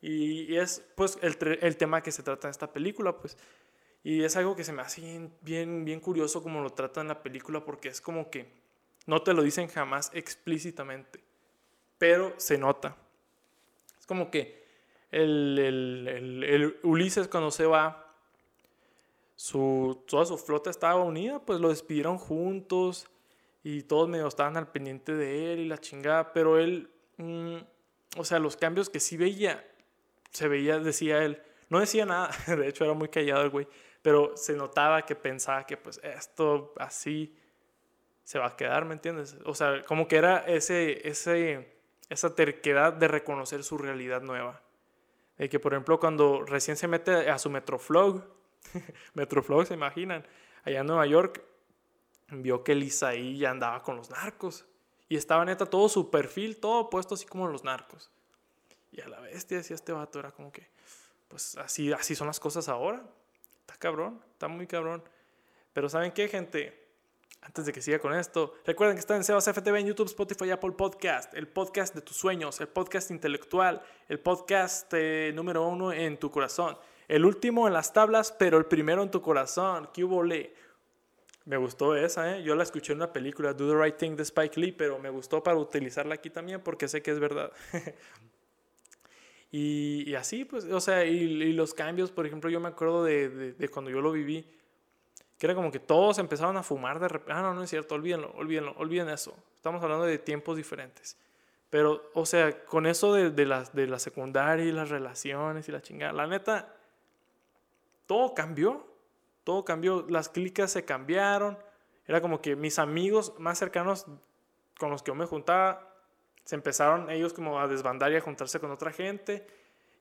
[0.02, 3.38] Y, es pues el, el, tema que se trata en esta película, pues.
[4.04, 7.22] Y es algo que se me hace bien, bien, curioso como lo trata en la
[7.22, 8.50] película, porque es como que
[9.06, 11.20] no te lo dicen jamás explícitamente,
[11.98, 12.96] pero se nota.
[14.00, 14.64] Es como que
[15.12, 18.09] el, el, el, Ulises cuando se va,
[19.40, 23.08] su, toda su flota estaba unida, pues lo despidieron juntos
[23.64, 27.56] y todos medio estaban al pendiente de él y la chingada, pero él, mm,
[28.18, 29.66] o sea, los cambios que sí veía,
[30.32, 33.66] se veía, decía él, no decía nada, de hecho era muy callado el güey,
[34.02, 37.34] pero se notaba que pensaba que pues esto así
[38.26, 39.38] se va a quedar, ¿me entiendes?
[39.46, 41.78] O sea, como que era ese, ese,
[42.10, 44.62] esa terquedad de reconocer su realidad nueva.
[45.38, 48.39] De que, por ejemplo, cuando recién se mete a su Metroflog,
[49.14, 50.26] Metroflog, ¿se imaginan?
[50.64, 51.44] Allá en Nueva York,
[52.32, 54.66] vio que el Isaí ya andaba con los narcos.
[55.08, 58.12] Y estaba neta todo su perfil, todo puesto así como los narcos.
[58.92, 60.68] Y a la bestia decía este vato, era como que,
[61.28, 63.04] pues así, así son las cosas ahora.
[63.62, 65.04] Está cabrón, está muy cabrón.
[65.74, 66.88] Pero ¿saben qué, gente?
[67.42, 70.52] Antes de que siga con esto, recuerden que está en Sebas FTV en YouTube, Spotify,
[70.52, 75.94] Apple Podcast, el podcast de tus sueños, el podcast intelectual, el podcast eh, número uno
[75.94, 76.78] en tu corazón,
[77.10, 79.90] el último en las tablas, pero el primero en tu corazón.
[79.94, 80.24] ¿Qué hubo
[81.46, 82.44] Me gustó esa, ¿eh?
[82.44, 85.10] Yo la escuché en una película, Do the Right Thing de Spike Lee, pero me
[85.10, 87.52] gustó para utilizarla aquí también porque sé que es verdad.
[89.52, 93.68] y, así, pues, o sea, y, los cambios, por ejemplo, yo me acuerdo de, de
[93.68, 94.46] cuando yo lo viví
[95.40, 97.32] que era como que todos empezaron a fumar de repente.
[97.34, 99.34] Ah, no, no es cierto, olvídenlo, olvídenlo, olviden eso.
[99.56, 101.18] Estamos hablando de tiempos diferentes.
[101.70, 105.72] Pero, o sea, con eso de, de, la, de la secundaria y las relaciones y
[105.72, 106.76] la chingada, la neta,
[108.10, 108.88] todo cambió.
[109.44, 110.04] Todo cambió.
[110.10, 111.60] Las clicas se cambiaron.
[112.08, 114.08] Era como que mis amigos más cercanos
[114.80, 115.94] con los que yo me juntaba,
[116.44, 119.46] se empezaron ellos como a desbandar y a juntarse con otra gente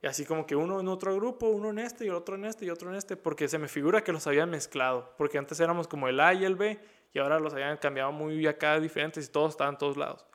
[0.01, 2.65] y así como que uno en otro grupo, uno en este y otro en este
[2.65, 5.87] y otro en este, porque se me figura que los habían mezclado, porque antes éramos
[5.87, 6.79] como el A y el B
[7.13, 10.25] y ahora los habían cambiado muy acá diferentes y todos estaban en todos lados.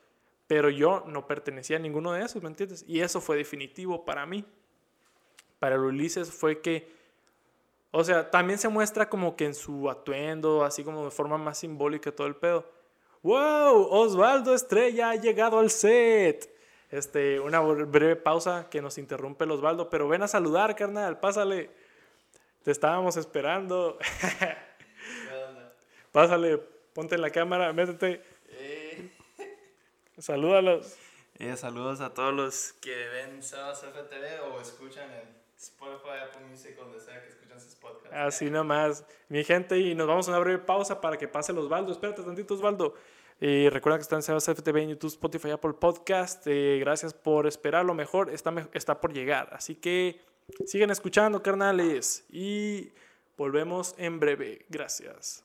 [0.47, 2.85] Pero yo no pertenecía a ninguno de esos, ¿me entiendes?
[2.87, 4.45] Y eso fue definitivo para mí.
[5.59, 6.93] Para el Ulises fue que,
[7.97, 11.59] o sea, también se muestra como que en su atuendo, así como de forma más
[11.59, 12.69] simbólica todo el pedo.
[13.23, 13.87] ¡Wow!
[13.89, 16.53] Osvaldo Estrella ha llegado al set.
[16.91, 21.71] Este, una breve pausa que nos interrumpe el Osvaldo, pero ven a saludar, carnal, pásale.
[22.65, 23.97] Te estábamos esperando.
[26.11, 26.59] pásale,
[26.95, 28.25] ponte en la cámara, métete.
[28.49, 29.09] Eh.
[30.19, 30.97] Salúdalos.
[31.39, 36.77] Eh, saludos a todos los que ven Sebas FTV o escuchan en Spotify, Apple Music,
[36.77, 38.11] donde sea que escuchan sus podcasts.
[38.13, 39.05] Así nomás.
[39.29, 41.93] Mi gente, y nos vamos a una breve pausa para que pase el Osvaldo.
[41.93, 42.95] Espérate tantito, Osvaldo.
[43.41, 46.47] Y recuerda que está en Sebas FTV en YouTube, Spotify, Apple Podcast.
[46.47, 47.85] Eh, gracias por esperar.
[47.85, 49.49] Lo mejor está, está por llegar.
[49.53, 50.21] Así que
[50.67, 52.25] sigan escuchando, carnales.
[52.31, 52.93] Y
[53.37, 54.65] volvemos en breve.
[54.69, 55.45] Gracias.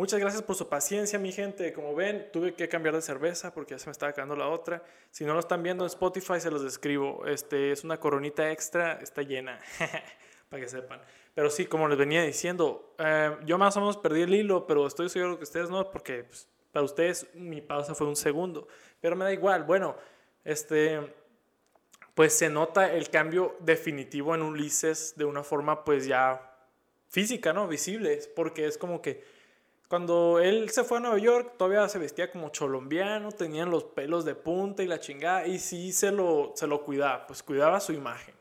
[0.00, 1.74] Muchas gracias por su paciencia, mi gente.
[1.74, 4.82] Como ven, tuve que cambiar de cerveza porque ya se me estaba quedando la otra.
[5.10, 7.26] Si no lo están viendo en Spotify, se los describo.
[7.26, 9.60] Este es una coronita extra, está llena,
[10.48, 11.02] para que sepan.
[11.34, 14.86] Pero sí, como les venía diciendo, eh, yo más o menos perdí el hilo, pero
[14.86, 18.68] estoy seguro que ustedes no, porque pues, para ustedes mi pausa fue un segundo.
[19.02, 19.64] Pero me da igual.
[19.64, 19.96] Bueno,
[20.46, 21.12] este,
[22.14, 26.56] pues se nota el cambio definitivo en Ulises de una forma pues ya
[27.10, 27.68] física, ¿no?
[27.68, 29.38] Visible, porque es como que
[29.90, 34.24] cuando él se fue a Nueva York todavía se vestía como cholombiano, tenían los pelos
[34.24, 37.92] de punta y la chingada, y sí se lo, se lo cuidaba, pues cuidaba su
[37.92, 38.36] imagen,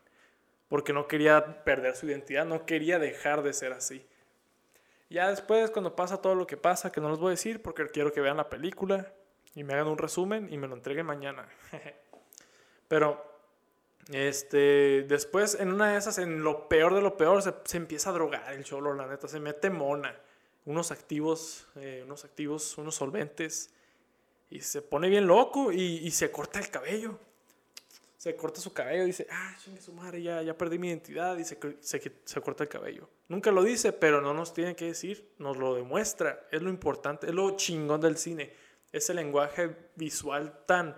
[0.68, 4.06] porque no quería perder su identidad, no quería dejar de ser así.
[5.10, 7.88] Ya después, cuando pasa todo lo que pasa, que no les voy a decir porque
[7.88, 9.12] quiero que vean la película
[9.56, 11.50] y me hagan un resumen y me lo entreguen mañana.
[12.88, 13.26] Pero
[14.12, 18.12] este, después, en una de esas, en lo peor de lo peor, se, se empieza
[18.12, 20.16] a drogar el cholo, la neta, se mete mona,
[20.66, 23.72] unos activos, eh, unos activos, unos solventes,
[24.50, 27.20] y se pone bien loco y, y, se corta el cabello.
[28.18, 31.46] Se corta su cabello dice, ah, chingue su madre, ya, ya perdí mi identidad, y
[31.46, 33.10] se, se, se corta el cabello.
[33.30, 37.28] Nunca lo dice, pero no nos tiene que decir, nos lo demuestra, es lo importante,
[37.28, 38.52] es lo chingón del cine,
[38.92, 40.98] ese lenguaje visual tan,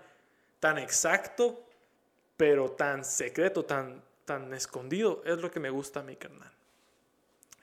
[0.59, 1.65] tan exacto
[2.41, 6.51] pero tan secreto, tan, tan escondido, es lo que me gusta a mi carnal.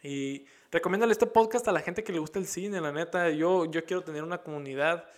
[0.02, 3.30] Y recomiéndale este podcast a la gente que le gusta el cine, la neta.
[3.30, 5.08] Yo, yo quiero tener una comunidad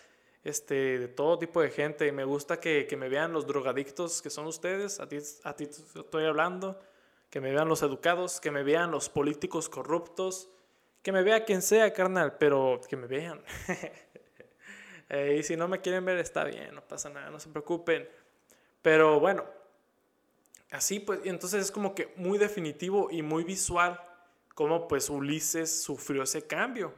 [0.44, 2.10] este, de todo tipo de gente.
[2.12, 5.64] Me gusta que, que me vean los drogadictos que son ustedes, a ti, a ti
[5.64, 6.80] estoy hablando.
[7.28, 10.50] Que me vean los educados, que me vean los políticos corruptos,
[11.02, 13.42] que me vea quien sea, carnal, pero que me vean.
[15.12, 18.08] Eh, y si no me quieren ver, está bien, no pasa nada, no se preocupen.
[18.80, 19.44] Pero bueno,
[20.70, 24.00] así pues, entonces es como que muy definitivo y muy visual
[24.60, 26.92] cómo pues Ulises sufrió ese cambio.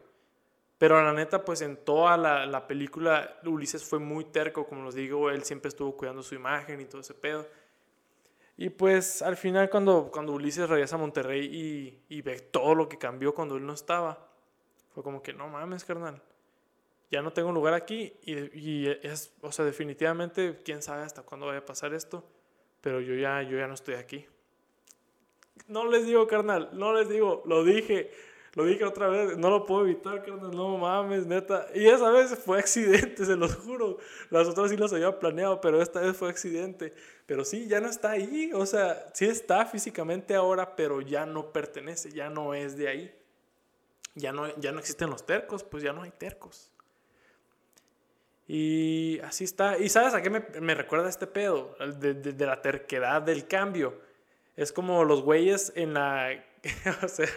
[0.79, 4.97] Pero la neta, pues en toda la, la, película Ulises fue muy terco, como les
[4.97, 7.47] digo, él siempre estuvo cuidando su imagen y todo ese pedo.
[8.57, 12.89] Y pues al final cuando, cuando Ulises regresa a Monterrey y, y ve todo lo
[12.89, 14.29] que cambió cuando él no estaba,
[14.93, 16.21] fue como que no mames, carnal
[17.13, 21.47] ya no tengo lugar aquí y, y, es, o sea, definitivamente, quién sabe hasta cuándo
[21.47, 22.25] vaya a pasar esto,
[22.81, 24.27] pero yo ya, yo ya no estoy aquí.
[25.69, 28.11] No les digo, carnal, no les digo, lo dije,
[28.55, 31.67] lo dije otra vez, no lo puedo evitar, carnal, no mames, neta.
[31.75, 33.99] Y esa vez fue accidente, se los juro.
[34.31, 36.93] Las otras sí las había planeado, pero esta vez fue accidente.
[37.27, 41.53] Pero sí, ya no está ahí, o sea, sí está físicamente ahora, pero ya no
[41.53, 43.15] pertenece, ya no es de ahí.
[44.15, 46.71] Ya no, ya no existen los tercos, pues ya no hay tercos.
[48.47, 49.79] Y así está.
[49.79, 51.75] ¿Y sabes a qué me, me recuerda este pedo?
[51.99, 53.99] De, de, de, la terquedad del cambio.
[54.57, 56.45] Es como los güeyes en la...
[57.03, 57.29] o sea,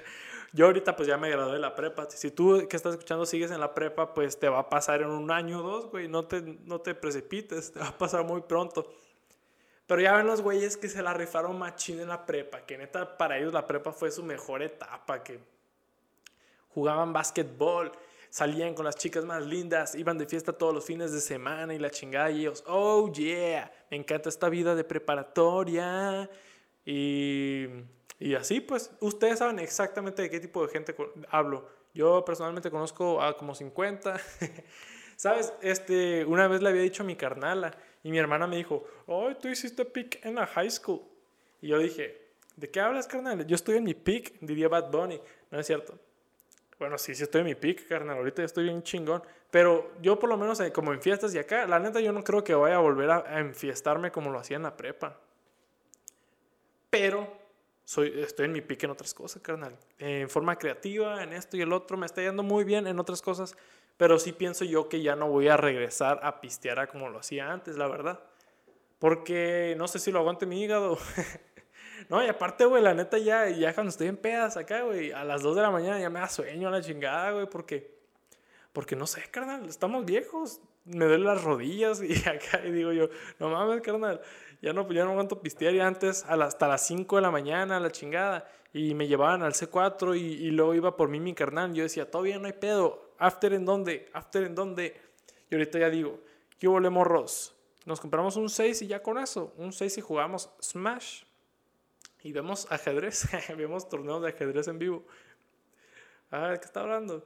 [0.54, 2.10] yo ahorita pues ya me gradué de la prepa.
[2.10, 5.10] Si tú que estás escuchando sigues en la prepa, pues te va a pasar en
[5.10, 6.08] un año o dos, güey.
[6.08, 8.92] No te, no te precipites, te va a pasar muy pronto.
[9.88, 13.18] Pero ya ven los güeyes que se la rifaron machín en la prepa, que neta
[13.18, 15.40] para ellos la prepa fue su mejor etapa, que
[16.70, 17.92] jugaban básquetbol
[18.36, 21.80] salían con las chicas más lindas, iban de fiesta todos los fines de semana y
[21.80, 26.30] la chingada y ellos, oh yeah, me encanta esta vida de preparatoria.
[26.86, 27.66] Y,
[28.20, 30.96] y así pues, ustedes saben exactamente de qué tipo de gente
[31.30, 31.68] hablo.
[31.94, 34.20] Yo personalmente conozco a como 50.
[35.16, 35.54] ¿Sabes?
[35.62, 37.72] Este, una vez le había dicho a mi carnala
[38.04, 41.02] y mi hermana me dijo, oh, tú hiciste pick en la high school.
[41.62, 42.22] Y yo dije,
[42.56, 43.48] ¿de qué hablas, carnal?
[43.48, 45.20] Yo estoy en mi pick, diría Bad Bunny.
[45.52, 45.98] No es cierto.
[46.78, 48.18] Bueno, sí, sí estoy en mi pick, carnal.
[48.18, 49.24] Ahorita estoy bien chingón.
[49.50, 52.24] Pero yo por lo menos eh, como en fiestas y acá, la neta yo no
[52.24, 55.18] creo que vaya a volver a, enfiestarme como lo hacía en la prepa.
[56.98, 57.28] Pero
[57.84, 59.78] soy, estoy en mi pick en otras cosas, carnal.
[60.00, 61.98] En forma creativa, en esto y el otro.
[61.98, 63.58] Me está yendo muy bien en otras cosas.
[63.98, 67.20] Pero sí pienso yo que ya no voy a regresar a pistear a como lo
[67.20, 68.22] hacía antes, la verdad.
[68.98, 70.98] Porque no sé si lo aguante mi hígado.
[72.10, 75.24] No, y aparte, güey, la neta ya, ya cuando estoy en pedas acá, güey, a
[75.24, 77.98] las 2 de la mañana ya me da sueño a la chingada, güey, porque,
[78.74, 83.10] porque no sé, carnal, estamos viejos, me duelen las rodillas y acá, y digo yo,
[83.40, 84.22] no mames, carnal,
[84.66, 87.92] ya no, ya no aguanto pistear y antes hasta las 5 de la mañana, la
[87.92, 92.10] chingada, y me llevaban al C4 y, luego iba por mí mi carnal, yo decía,
[92.10, 95.00] todavía no hay pedo, after en dónde, after en dónde,
[95.52, 96.20] y ahorita ya digo,
[96.58, 97.56] ¿qué volemos morros?
[97.86, 101.26] Nos compramos un 6 y ya con eso, un 6 y jugamos Smash
[102.24, 105.06] y vemos ajedrez, vemos torneos de ajedrez en vivo.
[106.32, 107.24] Ah, ¿qué está hablando?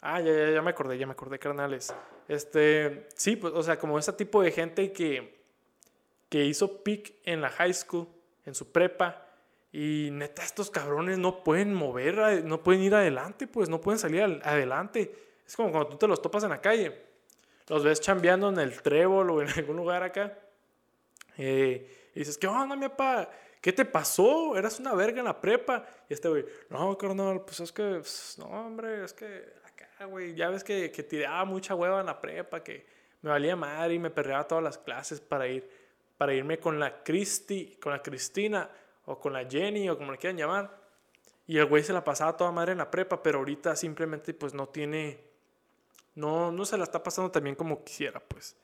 [0.00, 1.92] Ah, ya, ya, ya me acordé, ya me acordé, carnales.
[2.28, 5.35] Este, sí, pues, o sea, como ese tipo de gente que,
[6.28, 8.08] que hizo pick en la high school,
[8.44, 9.26] en su prepa,
[9.72, 14.22] y neta, estos cabrones no pueden mover, no pueden ir adelante, pues no pueden salir
[14.42, 15.14] adelante.
[15.46, 16.98] Es como cuando tú te los topas en la calle,
[17.68, 20.38] los ves chambeando en el trébol o en algún lugar acá,
[21.36, 23.28] eh, y dices, ¿qué onda, mi papá?
[23.60, 24.56] ¿Qué te pasó?
[24.56, 25.84] Eras una verga en la prepa.
[26.08, 30.34] Y este güey, no, carnal, pues es que, pues, no, hombre, es que acá, güey,
[30.34, 32.86] ya ves que, que tiraba mucha hueva en la prepa, que
[33.22, 35.68] me valía madre y me perreaba todas las clases para ir.
[36.16, 38.68] Para irme con la Cristi, con la Cristina
[39.06, 40.86] o con la Jenny o como le quieran llamar.
[41.46, 44.52] Y el güey se la pasaba toda madre en la prepa, pero ahorita simplemente pues
[44.52, 45.20] no tiene,
[46.14, 48.56] no, no se la está pasando tan bien como quisiera, pues.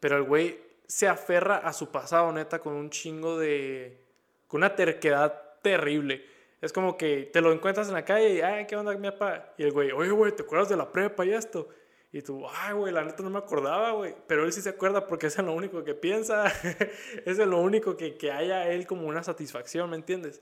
[0.00, 4.00] Pero el güey se aferra a su pasado, neta, con un chingo de,
[4.46, 6.24] con una terquedad terrible.
[6.60, 9.52] Es como que te lo encuentras en la calle y, ay, ¿qué onda, mi papá?
[9.58, 11.68] Y el güey, oye, güey, ¿te acuerdas de la prepa y esto?
[12.10, 14.14] Y tú, ay, güey, la neta no me acordaba, güey.
[14.26, 16.46] Pero él sí se acuerda porque es lo único que piensa.
[17.24, 20.40] es lo único que, que haya él como una satisfacción, ¿me entiendes?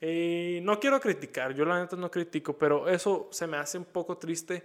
[0.00, 3.84] Y no quiero criticar, yo la neta no critico, pero eso se me hace un
[3.84, 4.62] poco triste.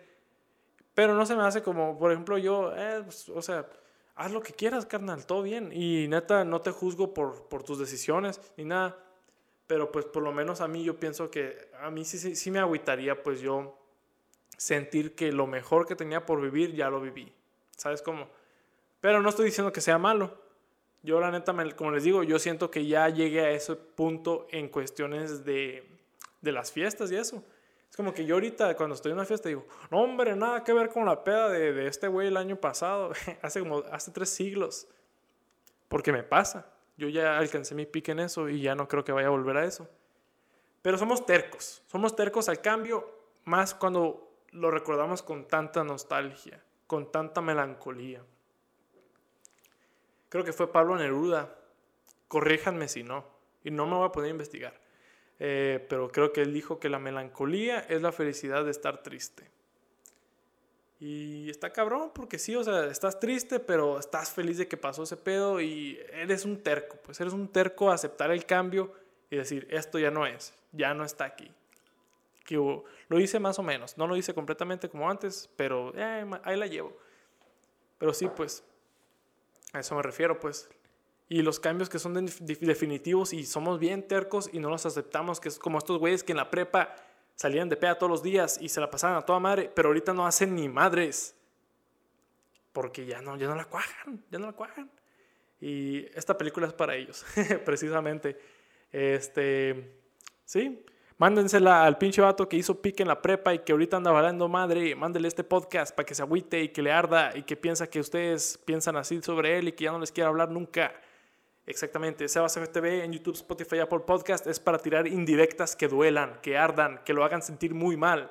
[0.94, 3.68] Pero no se me hace como, por ejemplo, yo, eh, pues, o sea,
[4.16, 5.72] haz lo que quieras, carnal, todo bien.
[5.74, 8.98] Y neta, no te juzgo por, por tus decisiones ni nada.
[9.66, 12.52] Pero pues por lo menos a mí yo pienso que a mí sí, sí, sí
[12.52, 13.83] me agüitaría pues yo
[14.64, 17.34] sentir que lo mejor que tenía por vivir ya lo viví.
[17.76, 18.30] ¿Sabes cómo?
[19.02, 20.42] Pero no estoy diciendo que sea malo.
[21.02, 24.70] Yo la neta, como les digo, yo siento que ya llegué a ese punto en
[24.70, 25.86] cuestiones de,
[26.40, 27.44] de las fiestas y eso.
[27.90, 30.72] Es como que yo ahorita cuando estoy en una fiesta digo, no hombre, nada que
[30.72, 34.30] ver con la peda de, de este güey el año pasado, hace como, hace tres
[34.30, 34.88] siglos.
[35.90, 36.72] Porque me pasa.
[36.96, 39.58] Yo ya alcancé mi pique en eso y ya no creo que vaya a volver
[39.58, 39.90] a eso.
[40.82, 43.10] Pero somos tercos, somos tercos al cambio,
[43.44, 48.24] más cuando lo recordamos con tanta nostalgia, con tanta melancolía.
[50.30, 51.56] Creo que fue Pablo Neruda,
[52.28, 53.26] corríjanme si no,
[53.64, 54.80] y no me voy a poner a investigar,
[55.40, 59.52] eh, pero creo que él dijo que la melancolía es la felicidad de estar triste.
[61.00, 65.04] Y está cabrón, porque sí, o sea, estás triste, pero estás feliz de que pasó
[65.04, 68.94] ese pedo y eres un terco, pues eres un terco a aceptar el cambio
[69.30, 71.52] y decir, esto ya no es, ya no está aquí
[72.44, 73.98] que lo hice más o menos.
[73.98, 76.98] No lo hice completamente como antes, pero eh, ahí la llevo.
[77.98, 78.64] Pero sí, pues,
[79.72, 80.70] a eso me refiero, pues.
[81.30, 85.50] Y los cambios que son definitivos y somos bien tercos y no los aceptamos, que
[85.50, 86.96] es como estos güeyes que en la prepa
[87.36, 90.14] salían de pea todos los días y se la pasaban a toda madre, pero ahorita
[90.14, 91.36] no hacen ni madres.
[92.72, 94.92] Porque ya no, ya no la cuajan, ya no la cuajan.
[95.62, 97.26] Y esta película es para ellos,
[97.66, 98.38] precisamente.
[98.92, 99.98] Este,
[100.44, 100.86] sí,
[101.24, 104.50] Mándensela al pinche vato que hizo pique en la prepa y que ahorita anda valando
[104.50, 104.94] madre.
[104.94, 108.02] Mándele este podcast para que se agüite y que le arda y que piensa que
[108.02, 110.94] ustedes piensan así sobre él y que ya no les quiera hablar nunca.
[111.66, 112.28] Exactamente.
[112.28, 117.00] Sebas FTV en YouTube, Spotify, Apple Podcast es para tirar indirectas que duelan, que ardan,
[117.06, 118.30] que lo hagan sentir muy mal.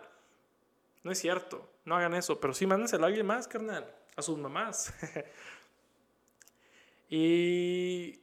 [1.03, 1.67] No es cierto.
[1.87, 2.39] No hagan eso.
[2.41, 3.91] Pero sí mándenselo a alguien más, carnal.
[4.17, 4.93] A sus mamás.
[7.09, 8.21] y...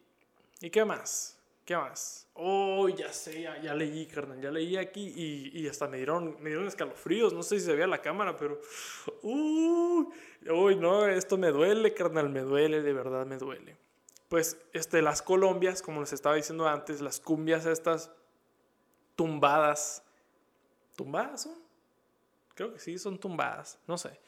[0.61, 1.38] ¿Y qué más?
[1.69, 2.27] ¿Qué más?
[2.33, 6.49] Oh, ya sé, ya, leí, carnal, ya leí aquí y, y, hasta me dieron, me
[6.49, 7.31] dieron escalofríos.
[7.31, 8.59] No sé si se veía la cámara, pero.
[9.21, 10.07] Uy,
[10.49, 13.77] uy, no, esto me duele, carnal, me duele, de verdad me duele.
[14.29, 18.11] Pues este, las colombias, como les estaba diciendo antes, las cumbias estas
[19.15, 20.01] tumbadas.
[20.95, 21.53] ¿Tumbadas son?
[22.55, 24.19] Creo que sí, son tumbadas, no sé.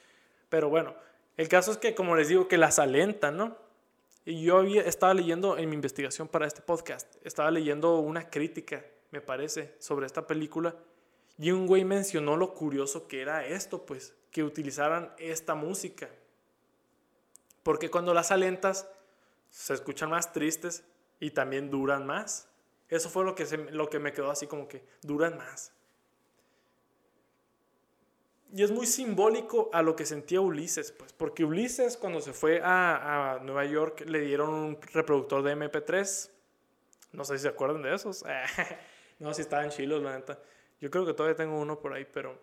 [0.48, 0.94] Pero bueno,
[1.38, 3.58] el caso es que, como les digo, que las alentan, ¿no?
[4.26, 8.86] Y yo había, estaba leyendo en mi investigación para este podcast, estaba leyendo una crítica,
[9.10, 10.76] me parece, sobre esta película.
[11.40, 16.10] Y un güey mencionó lo curioso que era esto, pues, que utilizaran esta música.
[17.64, 18.88] Porque cuando las alentas,
[19.50, 20.84] se escuchan más tristes
[21.20, 22.48] y también duran más.
[22.90, 25.74] Eso fue lo que, se, lo que me quedó así como que duran más.
[28.54, 32.62] Y es muy simbólico a lo que sentía Ulises, pues, porque Ulises cuando se fue
[32.62, 36.30] a, a Nueva York le dieron un reproductor de MP3.
[37.14, 38.26] No sé si se acuerdan de esos.
[39.20, 40.40] no, si estaban chilos, la neta.
[40.82, 42.38] Yo creo que todavía tengo uno por ahí, pero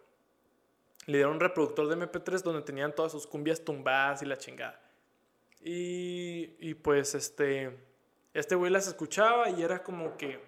[1.07, 4.81] le dieron un reproductor de MP3 donde tenían todas sus cumbias tumbadas y la chingada.
[5.61, 7.77] Y, y pues este,
[8.33, 10.41] este güey las escuchaba y era como que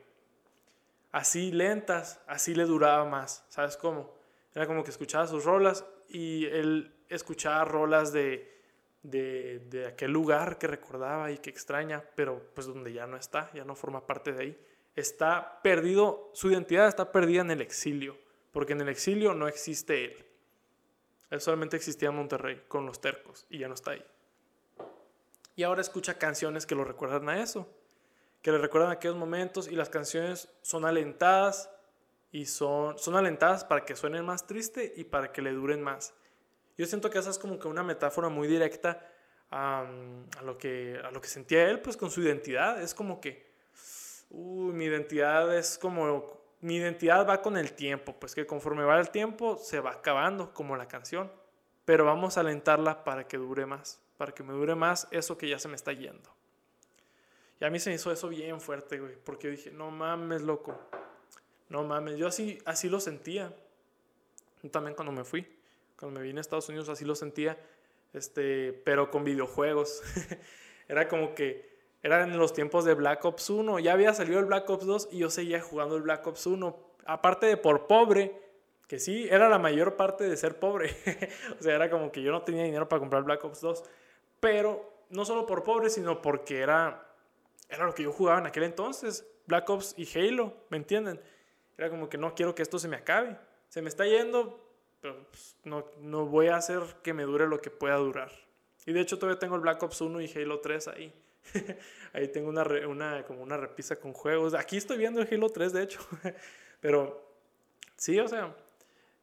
[1.13, 4.20] así lentas, así le duraba más, ¿sabes cómo?
[4.55, 8.61] Era como que escuchaba sus rolas y él escuchaba rolas de,
[9.03, 13.51] de, de, aquel lugar que recordaba y que extraña, pero pues donde ya no está,
[13.53, 14.67] ya no forma parte de ahí.
[14.97, 18.19] Está perdido, su identidad está perdida en el exilio,
[18.53, 20.27] porque en el exilio no existe él.
[21.31, 24.05] Él solamente existía en Monterrey con los tercos y ya no está ahí.
[25.55, 27.69] Y ahora escucha canciones que lo recuerdan a eso,
[28.43, 31.71] que le recuerdan aquellos momentos y las canciones son alentadas
[32.33, 36.15] y son, son alentadas para que suenen más triste y para que le duren más.
[36.77, 39.07] Yo siento que esa es como que una metáfora muy directa
[39.51, 39.85] a,
[40.43, 42.81] lo, que, a lo que sentía él, pues con su identidad.
[42.81, 43.51] Es como que,
[44.31, 49.11] mi identidad es como, mi identidad va con el tiempo, pues que conforme va el
[49.11, 51.31] tiempo se va acabando, como la canción.
[51.85, 55.49] Pero vamos a alentarla para que dure más, para que me dure más eso que
[55.49, 56.31] ya se me está yendo.
[57.61, 60.79] Y a mí se me hizo eso bien fuerte, güey, porque dije, no mames, loco.
[61.71, 63.55] No mames, yo así, así lo sentía.
[64.71, 65.47] También cuando me fui,
[65.99, 67.59] cuando me vine a Estados Unidos, así lo sentía,
[68.13, 70.03] este, pero con videojuegos.
[70.89, 71.71] Era como que
[72.03, 73.79] eran los tiempos de Black Ops 1.
[73.79, 76.77] Ya había salido el Black Ops 2 y yo seguía jugando el Black Ops 1.
[77.07, 78.41] Aparte de por pobre,
[78.89, 80.97] que sí, era la mayor parte de ser pobre.
[81.61, 83.85] o sea, era como que yo no tenía dinero para comprar Black Ops 2.
[84.41, 87.07] Pero no solo por pobre, sino porque era,
[87.69, 89.27] era lo que yo jugaba en aquel entonces.
[89.47, 91.21] Black Ops y Halo, ¿me entienden?
[91.81, 93.39] Era como que no quiero que esto se me acabe.
[93.71, 94.63] Se me está yendo,
[95.01, 98.31] pero pues, no, no voy a hacer que me dure lo que pueda durar.
[98.85, 101.11] Y de hecho todavía tengo el Black Ops 1 y Halo 3 ahí.
[102.13, 104.53] Ahí tengo una, una, como una repisa con juegos.
[104.53, 106.01] Aquí estoy viendo el Halo 3, de hecho.
[106.83, 107.27] Pero
[107.97, 108.55] sí, o sea,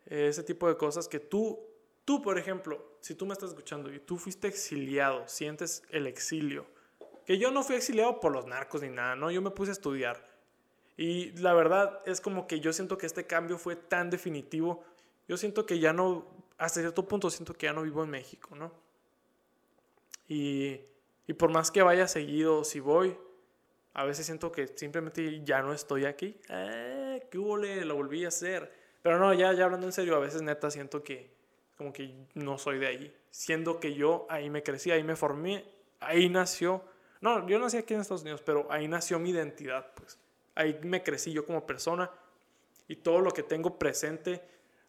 [0.07, 1.59] ese tipo de cosas que tú,
[2.05, 6.65] tú, por ejemplo, si tú me estás escuchando y tú fuiste exiliado, sientes el exilio.
[7.23, 9.29] Que yo no fui exiliado por los narcos ni nada, ¿no?
[9.29, 10.36] Yo me puse a estudiar.
[10.97, 14.83] Y la verdad es como que yo siento que este cambio fue tan definitivo.
[15.27, 16.25] Yo siento que ya no,
[16.57, 18.71] hasta cierto punto siento que ya no vivo en México, ¿no?
[20.27, 20.81] Y
[21.27, 23.17] y por más que vaya seguido, si voy,
[23.93, 26.37] a veces siento que simplemente ya no estoy aquí.
[26.47, 27.57] Eh, ¿Qué hubo?
[27.57, 28.71] Lo volví a hacer.
[29.01, 31.35] Pero no, ya, ya hablando en serio, a veces neta siento que
[31.77, 33.15] como que no soy de ahí.
[33.29, 35.65] Siendo que yo ahí me crecí, ahí me formé,
[35.99, 36.81] ahí nació.
[37.19, 40.17] No, yo nací aquí en Estados Unidos, pero ahí nació mi identidad, pues.
[40.57, 42.11] Ahí me crecí yo como persona
[42.87, 44.41] y todo lo que tengo presente.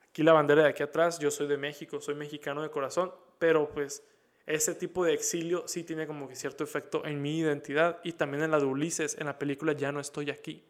[0.09, 3.71] Aquí la bandera de aquí atrás, yo soy de México, soy mexicano de corazón, pero
[3.71, 4.03] pues
[4.47, 8.43] ese tipo de exilio sí tiene como que cierto efecto en mi identidad y también
[8.45, 10.64] en la de Ulises, en la película Ya no estoy aquí.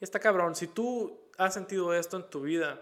[0.00, 2.80] Y está cabrón, si tú has sentido esto en tu vida,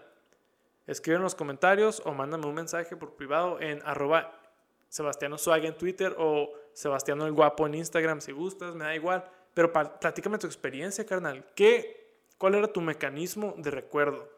[0.85, 4.39] escribe en los comentarios o mándame un mensaje por privado en arroba
[4.87, 9.27] Sebastiano Swag en Twitter o Sebastiano el Guapo en Instagram si gustas, me da igual.
[9.53, 11.45] Pero platícame tu experiencia, carnal.
[11.55, 14.29] ¿Qué, ¿Cuál era tu mecanismo de recuerdo?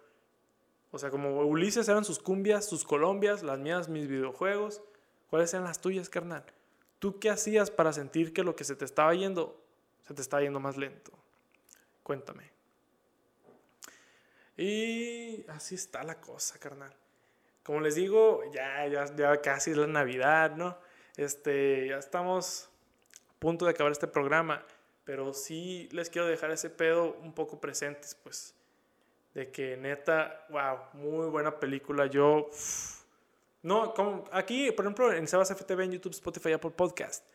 [0.91, 4.81] O sea, como Ulises eran sus cumbias, sus colombias, las mías, mis videojuegos.
[5.29, 6.45] ¿Cuáles eran las tuyas, carnal?
[6.99, 9.61] ¿Tú qué hacías para sentir que lo que se te estaba yendo,
[10.07, 11.11] se te estaba yendo más lento?
[12.03, 12.51] Cuéntame.
[14.57, 16.93] Y así está la cosa, carnal.
[17.63, 20.77] Como les digo, ya, ya, ya casi es la Navidad, ¿no?
[21.17, 22.69] Este, ya estamos
[23.29, 24.63] a punto de acabar este programa,
[25.05, 28.55] pero sí les quiero dejar ese pedo un poco presentes, pues
[29.35, 32.07] de que neta, wow, muy buena película.
[32.07, 32.49] Yo,
[33.61, 37.25] no, como aquí, por ejemplo, en Sebas FTV, en YouTube, Spotify, Apple Podcast,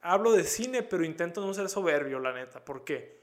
[0.00, 2.64] hablo de cine, pero intento no ser soberbio, la neta.
[2.64, 3.20] ¿Por qué?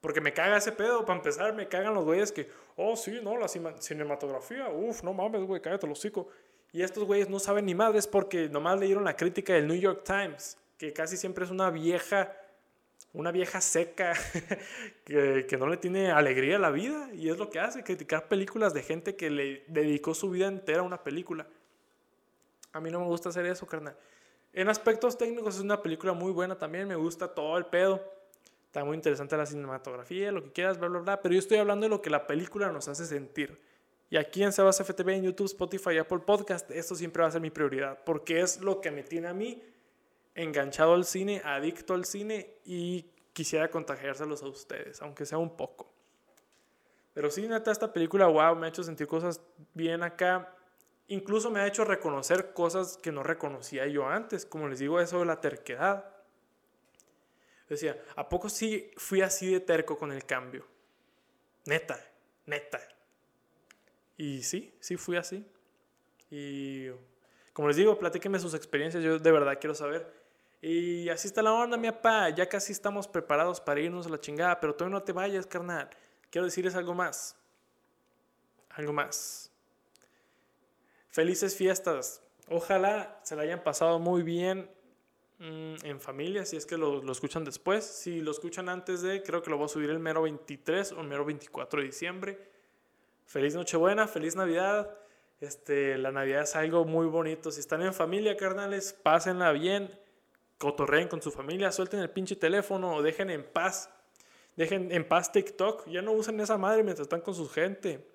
[0.00, 3.38] Porque me caga ese pedo, para empezar, me cagan los güeyes que, oh, sí, no,
[3.38, 6.28] la cinematografía, uff, no mames, güey, cállate los hocico.
[6.72, 10.02] Y estos güeyes no saben ni madres porque nomás leyeron la crítica del New York
[10.04, 12.34] Times, que casi siempre es una vieja
[13.12, 14.14] una vieja seca
[15.04, 18.28] que, que, no le tiene alegría a la vida y es lo que hace, criticar
[18.28, 21.46] películas de gente que le dedicó su vida entera a una película.
[22.72, 23.96] A mí no me gusta hacer eso, carnal.
[24.54, 28.02] En aspectos técnicos es una película muy buena también, me gusta todo el pedo.
[28.66, 31.20] Está muy interesante la cinematografía, lo que quieras, bla, bla, bla.
[31.20, 33.60] Pero yo estoy hablando de lo que la película nos hace sentir.
[34.08, 37.42] Y aquí en Sebas FTV, en YouTube, Spotify, Apple Podcast, esto siempre va a ser
[37.42, 37.98] mi prioridad.
[38.04, 39.62] Porque es lo que me tiene a mí
[40.34, 45.92] enganchado al cine, adicto al cine y quisiera contagiárselos a ustedes, aunque sea un poco.
[47.14, 49.40] Pero sí, neta, esta película, wow, me ha hecho sentir cosas
[49.74, 50.56] bien acá.
[51.08, 55.18] Incluso me ha hecho reconocer cosas que no reconocía yo antes, como les digo, eso
[55.18, 56.06] de la terquedad.
[57.68, 60.66] Decía, ¿a poco sí fui así de terco con el cambio?
[61.66, 61.98] Neta,
[62.46, 62.80] neta.
[64.16, 65.46] Y sí, sí fui así.
[66.30, 66.88] Y
[67.52, 70.21] como les digo, platíquenme sus experiencias, yo de verdad quiero saber.
[70.64, 72.30] Y así está la onda, mi papá.
[72.30, 75.90] Ya casi estamos preparados para irnos a la chingada, pero todavía no te vayas, carnal.
[76.30, 77.36] Quiero decirles algo más.
[78.70, 79.50] Algo más.
[81.08, 82.22] Felices fiestas.
[82.48, 84.70] Ojalá se la hayan pasado muy bien
[85.40, 87.84] mm, en familia, si es que lo, lo, escuchan después.
[87.84, 91.00] Si lo escuchan antes de, creo que lo voy a subir el mero 23 o
[91.00, 92.38] el mero 24 de diciembre.
[93.26, 94.96] Feliz Nochebuena, feliz Navidad.
[95.40, 97.50] Este, la Navidad es algo muy bonito.
[97.50, 99.90] Si están en familia, carnales, pásenla bien
[100.62, 103.90] cotorreen con su familia, suelten el pinche teléfono o dejen en paz.
[104.54, 105.88] Dejen en paz TikTok.
[105.88, 108.06] Ya no usen esa madre mientras están con su gente.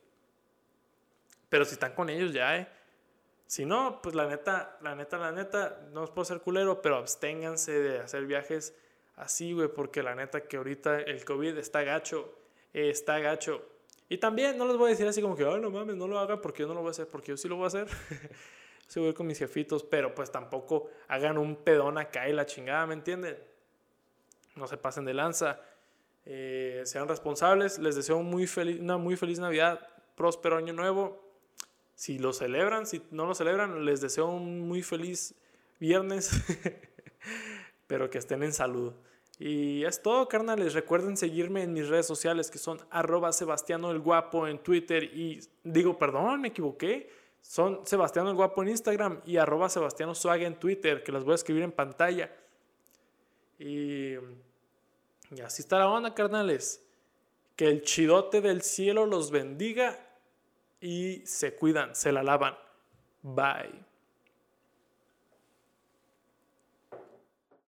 [1.49, 2.69] Pero si están con ellos ya, eh.
[3.47, 6.95] Si no, pues la neta, la neta, la neta, no os puedo ser culero, pero
[6.95, 8.73] absténganse de hacer viajes
[9.17, 12.33] así, güey, porque la neta que ahorita el COVID está gacho,
[12.71, 13.61] está gacho.
[14.07, 16.17] Y también no les voy a decir así como que, ay, no mames, no lo
[16.17, 17.87] hagan porque yo no lo voy a hacer, porque yo sí lo voy a hacer.
[18.87, 22.85] Sí voy con mis jefitos, pero pues tampoco hagan un pedón acá y la chingada,
[22.87, 23.37] ¿me entienden?
[24.55, 25.61] No se pasen de lanza.
[26.25, 27.79] Eh, sean responsables.
[27.79, 31.23] Les deseo muy feliz, una muy feliz Navidad, próspero año nuevo.
[31.95, 35.35] Si lo celebran, si no lo celebran, les deseo un muy feliz
[35.79, 36.31] viernes.
[37.87, 38.93] pero que estén en salud.
[39.39, 40.73] Y es todo, carnales.
[40.73, 45.39] Recuerden seguirme en mis redes sociales que son arroba Sebastiano el Guapo en Twitter y
[45.63, 47.09] digo, perdón, me equivoqué.
[47.47, 51.31] Son Sebastiano el Guapo en Instagram y arroba Sebastiano Suaga en Twitter, que las voy
[51.31, 52.29] a escribir en pantalla.
[53.57, 54.15] Y,
[55.31, 56.85] y así está la onda, carnales.
[57.55, 59.97] Que el chidote del cielo los bendiga
[60.81, 62.55] y se cuidan, se la lavan.
[63.23, 63.86] Bye.